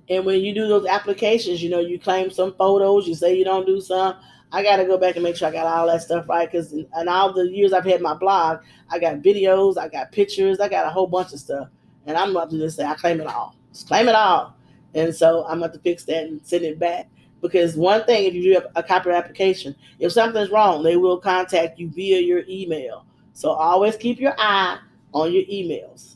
And 0.09 0.25
when 0.25 0.41
you 0.41 0.53
do 0.53 0.67
those 0.67 0.85
applications, 0.85 1.63
you 1.63 1.69
know, 1.69 1.79
you 1.79 1.97
claim 1.97 2.29
some 2.29 2.53
photos, 2.55 3.07
you 3.07 3.15
say 3.15 3.37
you 3.37 3.45
don't 3.45 3.65
do 3.65 3.79
some. 3.79 4.15
I 4.51 4.61
got 4.61 4.77
to 4.77 4.85
go 4.85 4.97
back 4.97 5.15
and 5.15 5.23
make 5.23 5.37
sure 5.37 5.47
I 5.47 5.51
got 5.51 5.65
all 5.65 5.87
that 5.87 6.01
stuff 6.01 6.27
right 6.27 6.49
because 6.49 6.73
in, 6.73 6.85
in 6.99 7.07
all 7.07 7.33
the 7.33 7.49
years 7.49 7.73
I've 7.73 7.85
had 7.85 8.01
my 8.01 8.13
blog, 8.13 8.59
I 8.89 8.99
got 8.99 9.21
videos, 9.21 9.77
I 9.77 9.87
got 9.87 10.11
pictures, 10.11 10.59
I 10.59 10.67
got 10.67 10.85
a 10.85 10.89
whole 10.89 11.07
bunch 11.07 11.33
of 11.33 11.39
stuff. 11.39 11.69
And 12.05 12.17
I'm 12.17 12.31
about 12.31 12.51
to 12.51 12.57
just 12.57 12.77
say, 12.77 12.85
I 12.85 12.95
claim 12.95 13.21
it 13.21 13.27
all. 13.27 13.55
Just 13.71 13.87
claim 13.87 14.09
it 14.09 14.15
all. 14.15 14.55
And 14.93 15.15
so 15.15 15.45
I'm 15.47 15.59
going 15.59 15.71
to 15.71 15.79
fix 15.79 16.03
that 16.05 16.25
and 16.25 16.45
send 16.45 16.65
it 16.65 16.77
back. 16.77 17.09
Because 17.43 17.75
one 17.75 18.05
thing, 18.05 18.25
if 18.25 18.33
you 18.33 18.41
do 18.41 18.61
a 18.75 18.81
copyright 18.81 19.21
application, 19.21 19.75
if 19.99 20.13
something's 20.13 20.49
wrong, 20.49 20.81
they 20.81 20.95
will 20.95 21.19
contact 21.19 21.77
you 21.77 21.89
via 21.89 22.21
your 22.21 22.43
email. 22.47 23.05
So 23.33 23.51
always 23.51 23.97
keep 23.97 24.19
your 24.19 24.33
eye 24.37 24.79
on 25.13 25.33
your 25.33 25.43
emails. 25.43 26.15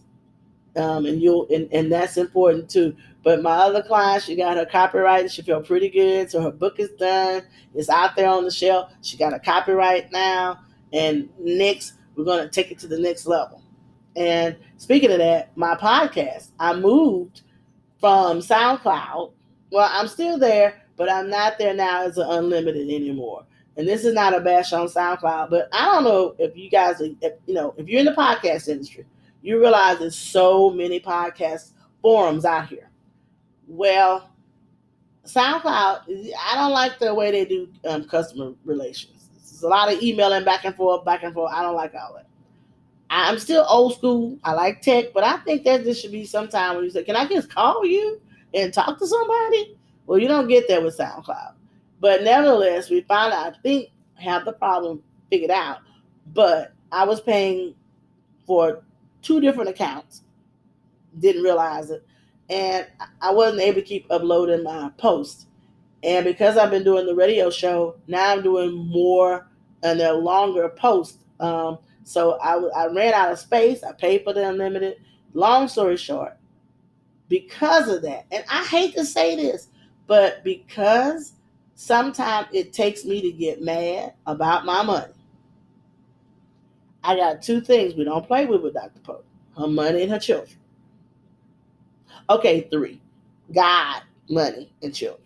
Um, 0.78 1.06
and 1.06 1.22
you'll 1.22 1.48
and, 1.54 1.68
and 1.74 1.92
that's 1.92 2.18
important 2.18 2.70
too. 2.70 2.96
But 3.24 3.42
my 3.42 3.52
other 3.58 3.84
client, 3.84 4.24
she 4.24 4.38
got 4.38 4.56
her 4.56 4.66
copyright. 4.66 5.30
She 5.30 5.42
felt 5.42 5.68
pretty 5.68 5.90
good. 5.90 6.32
So 6.32 6.42
her 6.42 6.52
book 6.52 6.80
is 6.80 6.92
done. 6.92 7.44
It's 7.76 7.90
out 7.90 8.16
there 8.16 8.30
on 8.30 8.46
the 8.46 8.52
shelf. 8.52 8.94
She 9.02 9.18
got 9.18 9.34
a 9.34 9.40
copyright 9.40 10.12
now. 10.14 10.62
And 10.94 11.30
next, 11.38 11.96
we're 12.16 12.24
gonna 12.24 12.48
take 12.48 12.72
it 12.72 12.80
to 12.80 12.88
the 12.88 13.00
next 13.00 13.28
level. 13.28 13.62
And 14.16 14.56
speaking 14.78 15.12
of 15.12 15.18
that, 15.18 15.56
my 15.58 15.76
podcast, 15.76 16.52
I 16.58 16.74
moved 16.74 17.42
from 18.00 18.40
SoundCloud. 18.40 19.34
Well, 19.72 19.90
I'm 19.92 20.08
still 20.08 20.40
there, 20.40 20.82
but 20.98 21.10
I'm 21.12 21.30
not 21.30 21.58
there 21.58 21.74
now 21.74 22.04
as 22.04 22.18
an 22.18 22.28
unlimited 22.28 22.90
anymore. 22.90 23.46
And 23.78 23.88
this 23.88 24.04
is 24.04 24.16
not 24.16 24.36
a 24.36 24.42
bash 24.42 24.74
on 24.74 24.88
SoundCloud, 24.88 25.52
but 25.52 25.70
I 25.72 25.86
don't 25.86 26.04
know 26.04 26.36
if 26.40 26.58
you 26.58 26.70
guys, 26.70 27.00
if, 27.00 27.34
you 27.46 27.54
know, 27.54 27.76
if 27.78 27.88
you're 27.88 28.00
in 28.00 28.08
the 28.08 28.12
podcast 28.12 28.68
industry, 28.68 29.06
you 29.44 29.60
realize 29.60 30.00
there's 30.00 30.18
so 30.18 30.72
many 30.72 31.00
podcast 31.00 31.72
forums 32.02 32.44
out 32.44 32.68
here. 32.68 32.90
Well, 33.68 34.32
SoundCloud, 35.26 36.34
I 36.44 36.56
don't 36.56 36.72
like 36.72 36.98
the 36.98 37.14
way 37.14 37.30
they 37.30 37.46
do 37.46 37.70
um, 37.88 38.06
customer 38.06 38.54
relations. 38.66 39.30
There's 39.36 39.62
a 39.62 39.68
lot 39.68 39.94
of 39.94 40.02
emailing 40.02 40.44
back 40.44 40.66
and 40.66 40.76
forth, 40.76 41.06
back 41.06 41.24
and 41.24 41.34
forth. 41.34 41.54
I 41.54 41.62
don't 41.62 41.76
like 41.76 41.94
all 41.94 42.16
that. 42.16 42.28
I'm 43.10 43.38
still 43.40 43.66
old 43.70 43.96
school. 43.96 44.38
I 44.44 44.54
like 44.54 44.82
tech, 44.82 45.14
but 45.14 45.24
I 45.24 45.38
think 45.38 45.64
that 45.64 45.84
this 45.84 46.02
should 46.02 46.12
be 46.12 46.26
some 46.26 46.48
time 46.50 46.76
when 46.76 46.84
you 46.84 46.90
say, 46.90 47.04
"Can 47.04 47.16
I 47.16 47.26
just 47.26 47.50
call 47.50 47.86
you 47.86 48.20
and 48.54 48.74
talk 48.74 49.00
to 49.00 49.08
somebody?" 49.08 49.78
Well, 50.08 50.18
you 50.18 50.28
don't 50.28 50.48
get 50.48 50.68
that 50.70 50.82
with 50.82 50.98
SoundCloud. 50.98 51.54
But 52.00 52.24
nevertheless, 52.24 52.90
we 52.90 53.06
out, 53.10 53.34
I 53.34 53.52
think, 53.62 53.90
have 54.16 54.46
the 54.46 54.54
problem 54.54 55.04
figured 55.30 55.52
out. 55.52 55.80
But 56.34 56.74
I 56.92 57.06
was 57.06 57.22
paying 57.22 57.76
for 58.46 58.84
two 59.22 59.42
different 59.42 59.70
accounts, 59.70 60.24
didn't 61.20 61.44
realize 61.44 61.92
it. 61.92 62.06
And 62.50 62.88
I 63.22 63.32
wasn't 63.32 63.62
able 63.62 63.82
to 63.82 63.88
keep 63.88 64.08
uploading 64.10 64.64
my 64.64 64.90
posts. 64.98 65.48
And 66.04 66.24
because 66.24 66.58
I've 66.58 66.72
been 66.72 66.84
doing 66.84 67.06
the 67.06 67.16
radio 67.16 67.50
show, 67.50 67.98
now 68.08 68.32
I'm 68.32 68.42
doing 68.42 68.74
more 68.74 69.48
and 69.84 70.00
they're 70.00 70.14
longer 70.14 70.70
posts. 70.70 71.18
Um, 71.40 71.80
so 72.04 72.40
I, 72.40 72.54
I 72.54 72.94
ran 72.94 73.14
out 73.14 73.34
of 73.34 73.40
space. 73.40 73.84
I 73.84 73.92
paid 73.92 74.24
for 74.24 74.32
the 74.32 74.48
unlimited. 74.48 74.98
Long 75.34 75.68
story 75.68 75.98
short, 75.98 76.38
because 77.28 77.90
of 77.90 78.02
that, 78.04 78.26
and 78.32 78.46
I 78.50 78.64
hate 78.64 78.96
to 78.96 79.04
say 79.04 79.36
this, 79.36 79.68
but 80.08 80.44
because 80.44 81.34
sometimes 81.76 82.48
it 82.54 82.74
takes 82.74 83.06
me 83.06 83.22
to 83.22 83.32
get 83.32 83.62
mad 83.62 84.14
about 84.26 84.66
my 84.66 84.84
money, 84.84 85.14
I 87.04 87.16
got 87.16 87.42
two 87.42 87.62
things 87.62 87.96
we 87.96 88.04
don't 88.04 88.26
play 88.26 88.46
with 88.46 88.62
with 88.62 88.74
Dr. 88.74 89.00
Pope 89.02 89.26
her 89.58 89.68
money 89.68 90.04
and 90.04 90.12
her 90.12 90.20
children. 90.20 90.58
Okay, 92.30 92.68
three 92.70 93.02
God, 93.54 94.04
money, 94.30 94.72
and 94.84 94.94
children. 94.94 95.24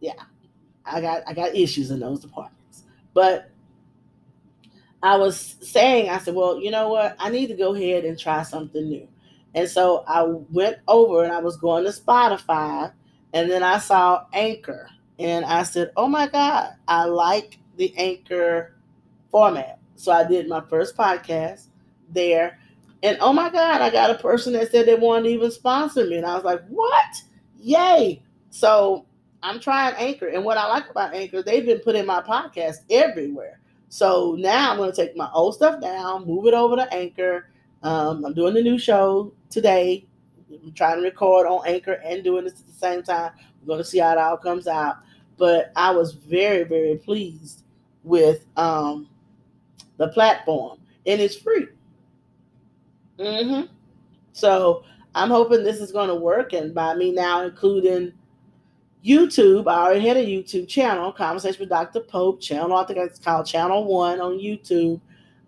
Yeah, 0.00 0.22
I 0.84 1.00
got 1.00 1.22
I 1.26 1.34
got 1.34 1.54
issues 1.54 1.90
in 1.90 2.00
those 2.00 2.20
departments. 2.20 2.84
But 3.12 3.50
I 5.02 5.16
was 5.16 5.56
saying, 5.60 6.08
I 6.08 6.18
said, 6.18 6.34
well, 6.34 6.58
you 6.58 6.70
know 6.70 6.88
what? 6.88 7.16
I 7.18 7.28
need 7.28 7.48
to 7.48 7.54
go 7.54 7.74
ahead 7.74 8.04
and 8.04 8.18
try 8.18 8.42
something 8.42 8.88
new. 8.88 9.06
And 9.54 9.68
so 9.68 10.04
I 10.06 10.22
went 10.24 10.78
over 10.88 11.22
and 11.22 11.32
I 11.32 11.38
was 11.38 11.56
going 11.56 11.84
to 11.84 11.90
Spotify 11.90 12.92
and 13.32 13.50
then 13.50 13.62
I 13.62 13.78
saw 13.78 14.26
Anchor 14.32 14.88
and 15.18 15.44
I 15.44 15.62
said, 15.62 15.92
oh 15.96 16.08
my 16.08 16.26
God, 16.26 16.70
I 16.88 17.04
like 17.04 17.58
the 17.76 17.94
Anchor 17.96 18.76
format. 19.30 19.78
So 19.96 20.12
I 20.12 20.24
did 20.24 20.48
my 20.48 20.60
first 20.68 20.96
podcast 20.96 21.66
there. 22.10 22.58
And 23.02 23.18
oh 23.20 23.32
my 23.32 23.50
God, 23.50 23.80
I 23.80 23.90
got 23.90 24.10
a 24.10 24.14
person 24.14 24.54
that 24.54 24.70
said 24.70 24.86
they 24.86 24.94
wanted 24.94 25.24
to 25.24 25.28
even 25.30 25.50
sponsor 25.50 26.06
me. 26.06 26.16
And 26.16 26.26
I 26.26 26.34
was 26.34 26.44
like, 26.44 26.64
what? 26.68 27.22
Yay. 27.58 28.22
So 28.50 29.06
I'm 29.42 29.60
trying 29.60 29.94
Anchor. 29.96 30.28
And 30.28 30.44
what 30.44 30.56
I 30.56 30.66
like 30.68 30.88
about 30.88 31.14
Anchor, 31.14 31.42
they've 31.42 31.66
been 31.66 31.80
putting 31.80 32.06
my 32.06 32.22
podcast 32.22 32.76
everywhere. 32.90 33.60
So 33.88 34.36
now 34.38 34.70
I'm 34.70 34.78
going 34.78 34.90
to 34.90 34.96
take 34.96 35.16
my 35.16 35.30
old 35.32 35.54
stuff 35.54 35.80
down, 35.80 36.26
move 36.26 36.46
it 36.46 36.54
over 36.54 36.76
to 36.76 36.92
Anchor. 36.94 37.48
Um, 37.84 38.24
I'm 38.24 38.32
doing 38.32 38.54
the 38.54 38.62
new 38.62 38.78
show 38.78 39.32
today. 39.50 40.06
I'm 40.50 40.72
trying 40.72 40.96
to 40.96 41.02
record 41.02 41.46
on 41.46 41.66
Anchor 41.66 42.00
and 42.04 42.24
doing 42.24 42.44
this 42.44 42.54
at 42.54 42.66
the 42.66 42.72
same 42.72 43.02
time. 43.02 43.32
We're 43.60 43.66
going 43.66 43.78
to 43.78 43.84
see 43.84 43.98
how 43.98 44.12
it 44.12 44.18
all 44.18 44.38
comes 44.38 44.66
out. 44.66 44.96
But 45.36 45.70
I 45.76 45.90
was 45.90 46.14
very, 46.14 46.64
very 46.64 46.96
pleased 46.96 47.62
with 48.02 48.46
um, 48.56 49.08
the 49.98 50.08
platform, 50.08 50.78
and 51.06 51.20
it's 51.20 51.36
free. 51.36 51.66
Mm-hmm. 53.18 53.72
So 54.32 54.84
I'm 55.14 55.30
hoping 55.30 55.62
this 55.62 55.80
is 55.80 55.92
going 55.92 56.08
to 56.08 56.14
work. 56.14 56.54
And 56.54 56.74
by 56.74 56.94
me 56.94 57.12
now 57.12 57.44
including 57.44 58.12
YouTube, 59.04 59.68
I 59.68 59.82
already 59.82 60.06
had 60.06 60.16
a 60.16 60.26
YouTube 60.26 60.68
channel, 60.68 61.12
Conversation 61.12 61.60
with 61.60 61.68
Dr. 61.68 62.00
Pope 62.00 62.40
channel. 62.40 62.76
I 62.76 62.86
think 62.86 62.98
it's 62.98 63.18
called 63.18 63.46
Channel 63.46 63.84
One 63.84 64.20
on 64.20 64.38
YouTube. 64.38 65.00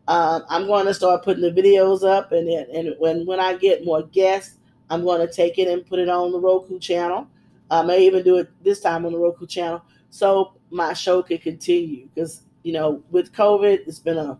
Um, 0.09 0.45
I'm 0.49 0.67
going 0.67 0.87
to 0.87 0.95
start 0.95 1.25
putting 1.25 1.43
the 1.43 1.51
videos 1.51 2.09
up, 2.09 2.33
and 2.33 2.49
and 2.49 2.95
when 2.99 3.27
when 3.27 3.41
I 3.41 3.57
get 3.57 3.85
more 3.85 4.03
guests, 4.03 4.59
I'm 4.91 5.03
going 5.03 5.27
to 5.27 5.33
take 5.33 5.59
it 5.59 5.69
and 5.69 5.85
put 5.87 5.99
it 5.99 6.09
on 6.09 6.33
the 6.33 6.41
Roku 6.41 6.79
channel. 6.79 7.27
I 7.71 7.83
may 7.83 8.07
even 8.07 8.23
do 8.23 8.39
it 8.39 8.49
this 8.63 8.81
time 8.81 9.05
on 9.05 9.13
the 9.13 9.19
Roku 9.19 9.47
channel, 9.47 9.83
so 10.11 10.53
my 10.71 10.93
show 10.93 11.23
can 11.23 11.39
continue. 11.39 12.09
Because 12.15 12.43
you 12.63 12.73
know, 12.73 13.03
with 13.11 13.33
COVID, 13.33 13.87
it's 13.87 13.99
been 13.99 14.19
a 14.19 14.39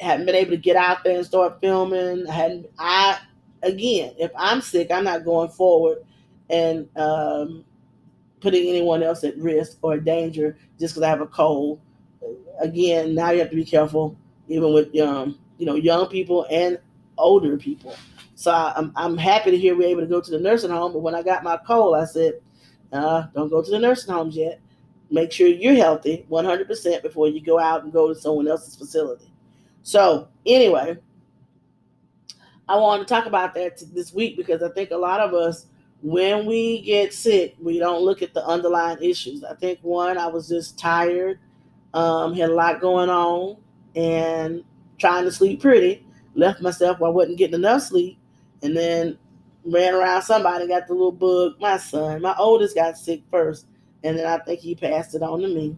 haven't 0.00 0.26
been 0.26 0.34
able 0.34 0.50
to 0.50 0.56
get 0.56 0.76
out 0.76 1.04
there 1.04 1.16
and 1.16 1.26
start 1.26 1.60
filming. 1.60 2.26
I 2.28 2.32
hadn't 2.32 2.66
I 2.78 3.18
again, 3.62 4.14
if 4.18 4.30
I'm 4.36 4.60
sick, 4.60 4.90
I'm 4.90 5.04
not 5.04 5.24
going 5.24 5.50
forward 5.50 5.98
and 6.50 6.88
um, 6.96 7.64
putting 8.40 8.68
anyone 8.68 9.02
else 9.02 9.24
at 9.24 9.36
risk 9.38 9.78
or 9.82 9.96
danger 9.98 10.56
just 10.78 10.94
because 10.94 11.02
I 11.04 11.08
have 11.08 11.20
a 11.20 11.26
cold. 11.26 11.80
Again, 12.60 13.14
now 13.14 13.30
you 13.30 13.40
have 13.40 13.50
to 13.50 13.56
be 13.56 13.64
careful, 13.64 14.16
even 14.48 14.72
with 14.72 14.96
um, 14.98 15.38
you 15.58 15.66
know 15.66 15.74
young 15.74 16.06
people 16.06 16.46
and 16.50 16.78
older 17.18 17.56
people. 17.56 17.94
So 18.34 18.50
I, 18.50 18.72
am 18.76 18.92
I'm 18.96 19.16
happy 19.16 19.50
to 19.50 19.58
hear 19.58 19.76
we're 19.76 19.88
able 19.88 20.00
to 20.00 20.06
go 20.06 20.20
to 20.20 20.30
the 20.30 20.40
nursing 20.40 20.70
home. 20.70 20.92
But 20.92 21.00
when 21.00 21.14
I 21.14 21.22
got 21.22 21.44
my 21.44 21.58
cold, 21.66 21.96
I 21.96 22.04
said, 22.04 22.34
uh, 22.92 23.26
don't 23.34 23.48
go 23.48 23.62
to 23.62 23.70
the 23.70 23.78
nursing 23.78 24.12
homes 24.12 24.36
yet. 24.36 24.60
Make 25.10 25.30
sure 25.30 25.46
you're 25.46 25.74
healthy 25.74 26.26
100% 26.30 27.02
before 27.02 27.28
you 27.28 27.40
go 27.40 27.58
out 27.58 27.84
and 27.84 27.92
go 27.92 28.08
to 28.08 28.14
someone 28.14 28.48
else's 28.48 28.76
facility. 28.76 29.30
So 29.82 30.28
anyway, 30.46 30.96
I 32.68 32.76
want 32.76 33.06
to 33.06 33.14
talk 33.14 33.26
about 33.26 33.54
that 33.54 33.82
this 33.92 34.12
week 34.14 34.36
because 34.36 34.62
I 34.62 34.70
think 34.70 34.90
a 34.90 34.96
lot 34.96 35.20
of 35.20 35.34
us, 35.34 35.66
when 36.00 36.46
we 36.46 36.80
get 36.80 37.12
sick, 37.12 37.54
we 37.60 37.78
don't 37.78 38.02
look 38.02 38.22
at 38.22 38.34
the 38.34 38.44
underlying 38.46 39.02
issues. 39.02 39.44
I 39.44 39.54
think 39.54 39.78
one, 39.82 40.18
I 40.18 40.26
was 40.26 40.48
just 40.48 40.78
tired, 40.78 41.38
um, 41.94 42.34
had 42.34 42.50
a 42.50 42.54
lot 42.54 42.80
going 42.80 43.10
on, 43.10 43.58
and 43.96 44.64
trying 44.98 45.24
to 45.24 45.32
sleep 45.32 45.60
pretty. 45.60 46.06
Left 46.34 46.62
myself 46.62 47.02
I 47.02 47.08
wasn't 47.08 47.38
getting 47.38 47.56
enough 47.56 47.82
sleep, 47.82 48.18
and 48.62 48.76
then 48.76 49.18
ran 49.64 49.94
around 49.94 50.22
somebody 50.22 50.66
got 50.66 50.86
the 50.86 50.94
little 50.94 51.12
bug. 51.12 51.60
My 51.60 51.76
son, 51.76 52.22
my 52.22 52.34
oldest, 52.38 52.74
got 52.74 52.96
sick 52.96 53.22
first, 53.30 53.66
and 54.02 54.18
then 54.18 54.26
I 54.26 54.38
think 54.38 54.60
he 54.60 54.74
passed 54.74 55.14
it 55.14 55.22
on 55.22 55.40
to 55.40 55.48
me. 55.48 55.76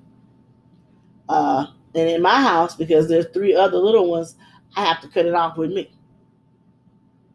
Uh, 1.29 1.67
and 1.95 2.09
in 2.09 2.23
my 2.23 2.41
house, 2.41 2.75
because 2.75 3.09
there's 3.09 3.27
three 3.33 3.55
other 3.55 3.79
little 3.79 4.11
ones, 4.11 4.37
I 4.77 4.85
have 4.85 5.01
to 5.03 5.09
cut 5.09 5.27
it 5.27 5.35
off 5.35 5.57
with 5.57 5.71
me 5.71 5.91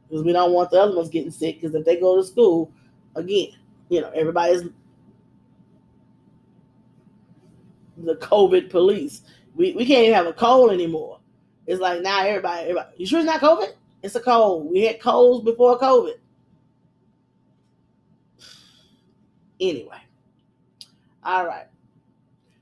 because 0.10 0.24
we 0.24 0.34
don't 0.34 0.54
want 0.54 0.72
the 0.72 0.82
other 0.82 0.96
ones 0.96 1.10
getting 1.10 1.32
sick. 1.32 1.62
Because 1.62 1.76
if 1.76 1.86
they 1.86 2.00
go 2.00 2.15
to 2.15 2.24
school, 2.24 2.72
again, 3.15 3.50
you 3.89 4.02
know, 4.02 4.10
everybody's 4.12 4.63
the 7.98 8.15
COVID 8.15 8.70
police. 8.70 9.22
We, 9.60 9.74
we 9.74 9.86
can't 9.86 10.04
even 10.04 10.13
have 10.13 10.26
a 10.26 10.32
cold 10.32 10.72
anymore. 10.72 11.19
It's 11.67 11.82
like 11.82 12.02
now 12.02 12.22
everybody, 12.26 12.62
everybody, 12.62 12.95
you 12.95 13.06
sure 13.06 13.19
it's 13.19 13.26
not 13.26 13.41
COVID? 13.41 13.74
It's 14.02 14.15
a 14.15 14.22
cold. 14.22 14.72
We 14.72 14.84
had 14.84 15.02
colds 15.02 15.43
before 15.43 15.78
COVID. 15.78 16.13
Anyway, 19.60 19.98
all 21.26 21.45
right. 21.45 21.65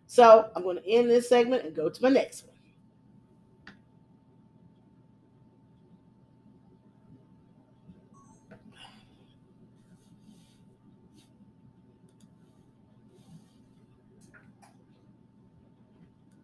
So 0.08 0.50
I'm 0.56 0.64
going 0.64 0.78
to 0.78 0.90
end 0.90 1.08
this 1.08 1.30
segment 1.30 1.66
and 1.66 1.76
go 1.76 1.88
to 1.88 2.02
my 2.02 2.10
next 2.10 2.46
one. 2.48 2.57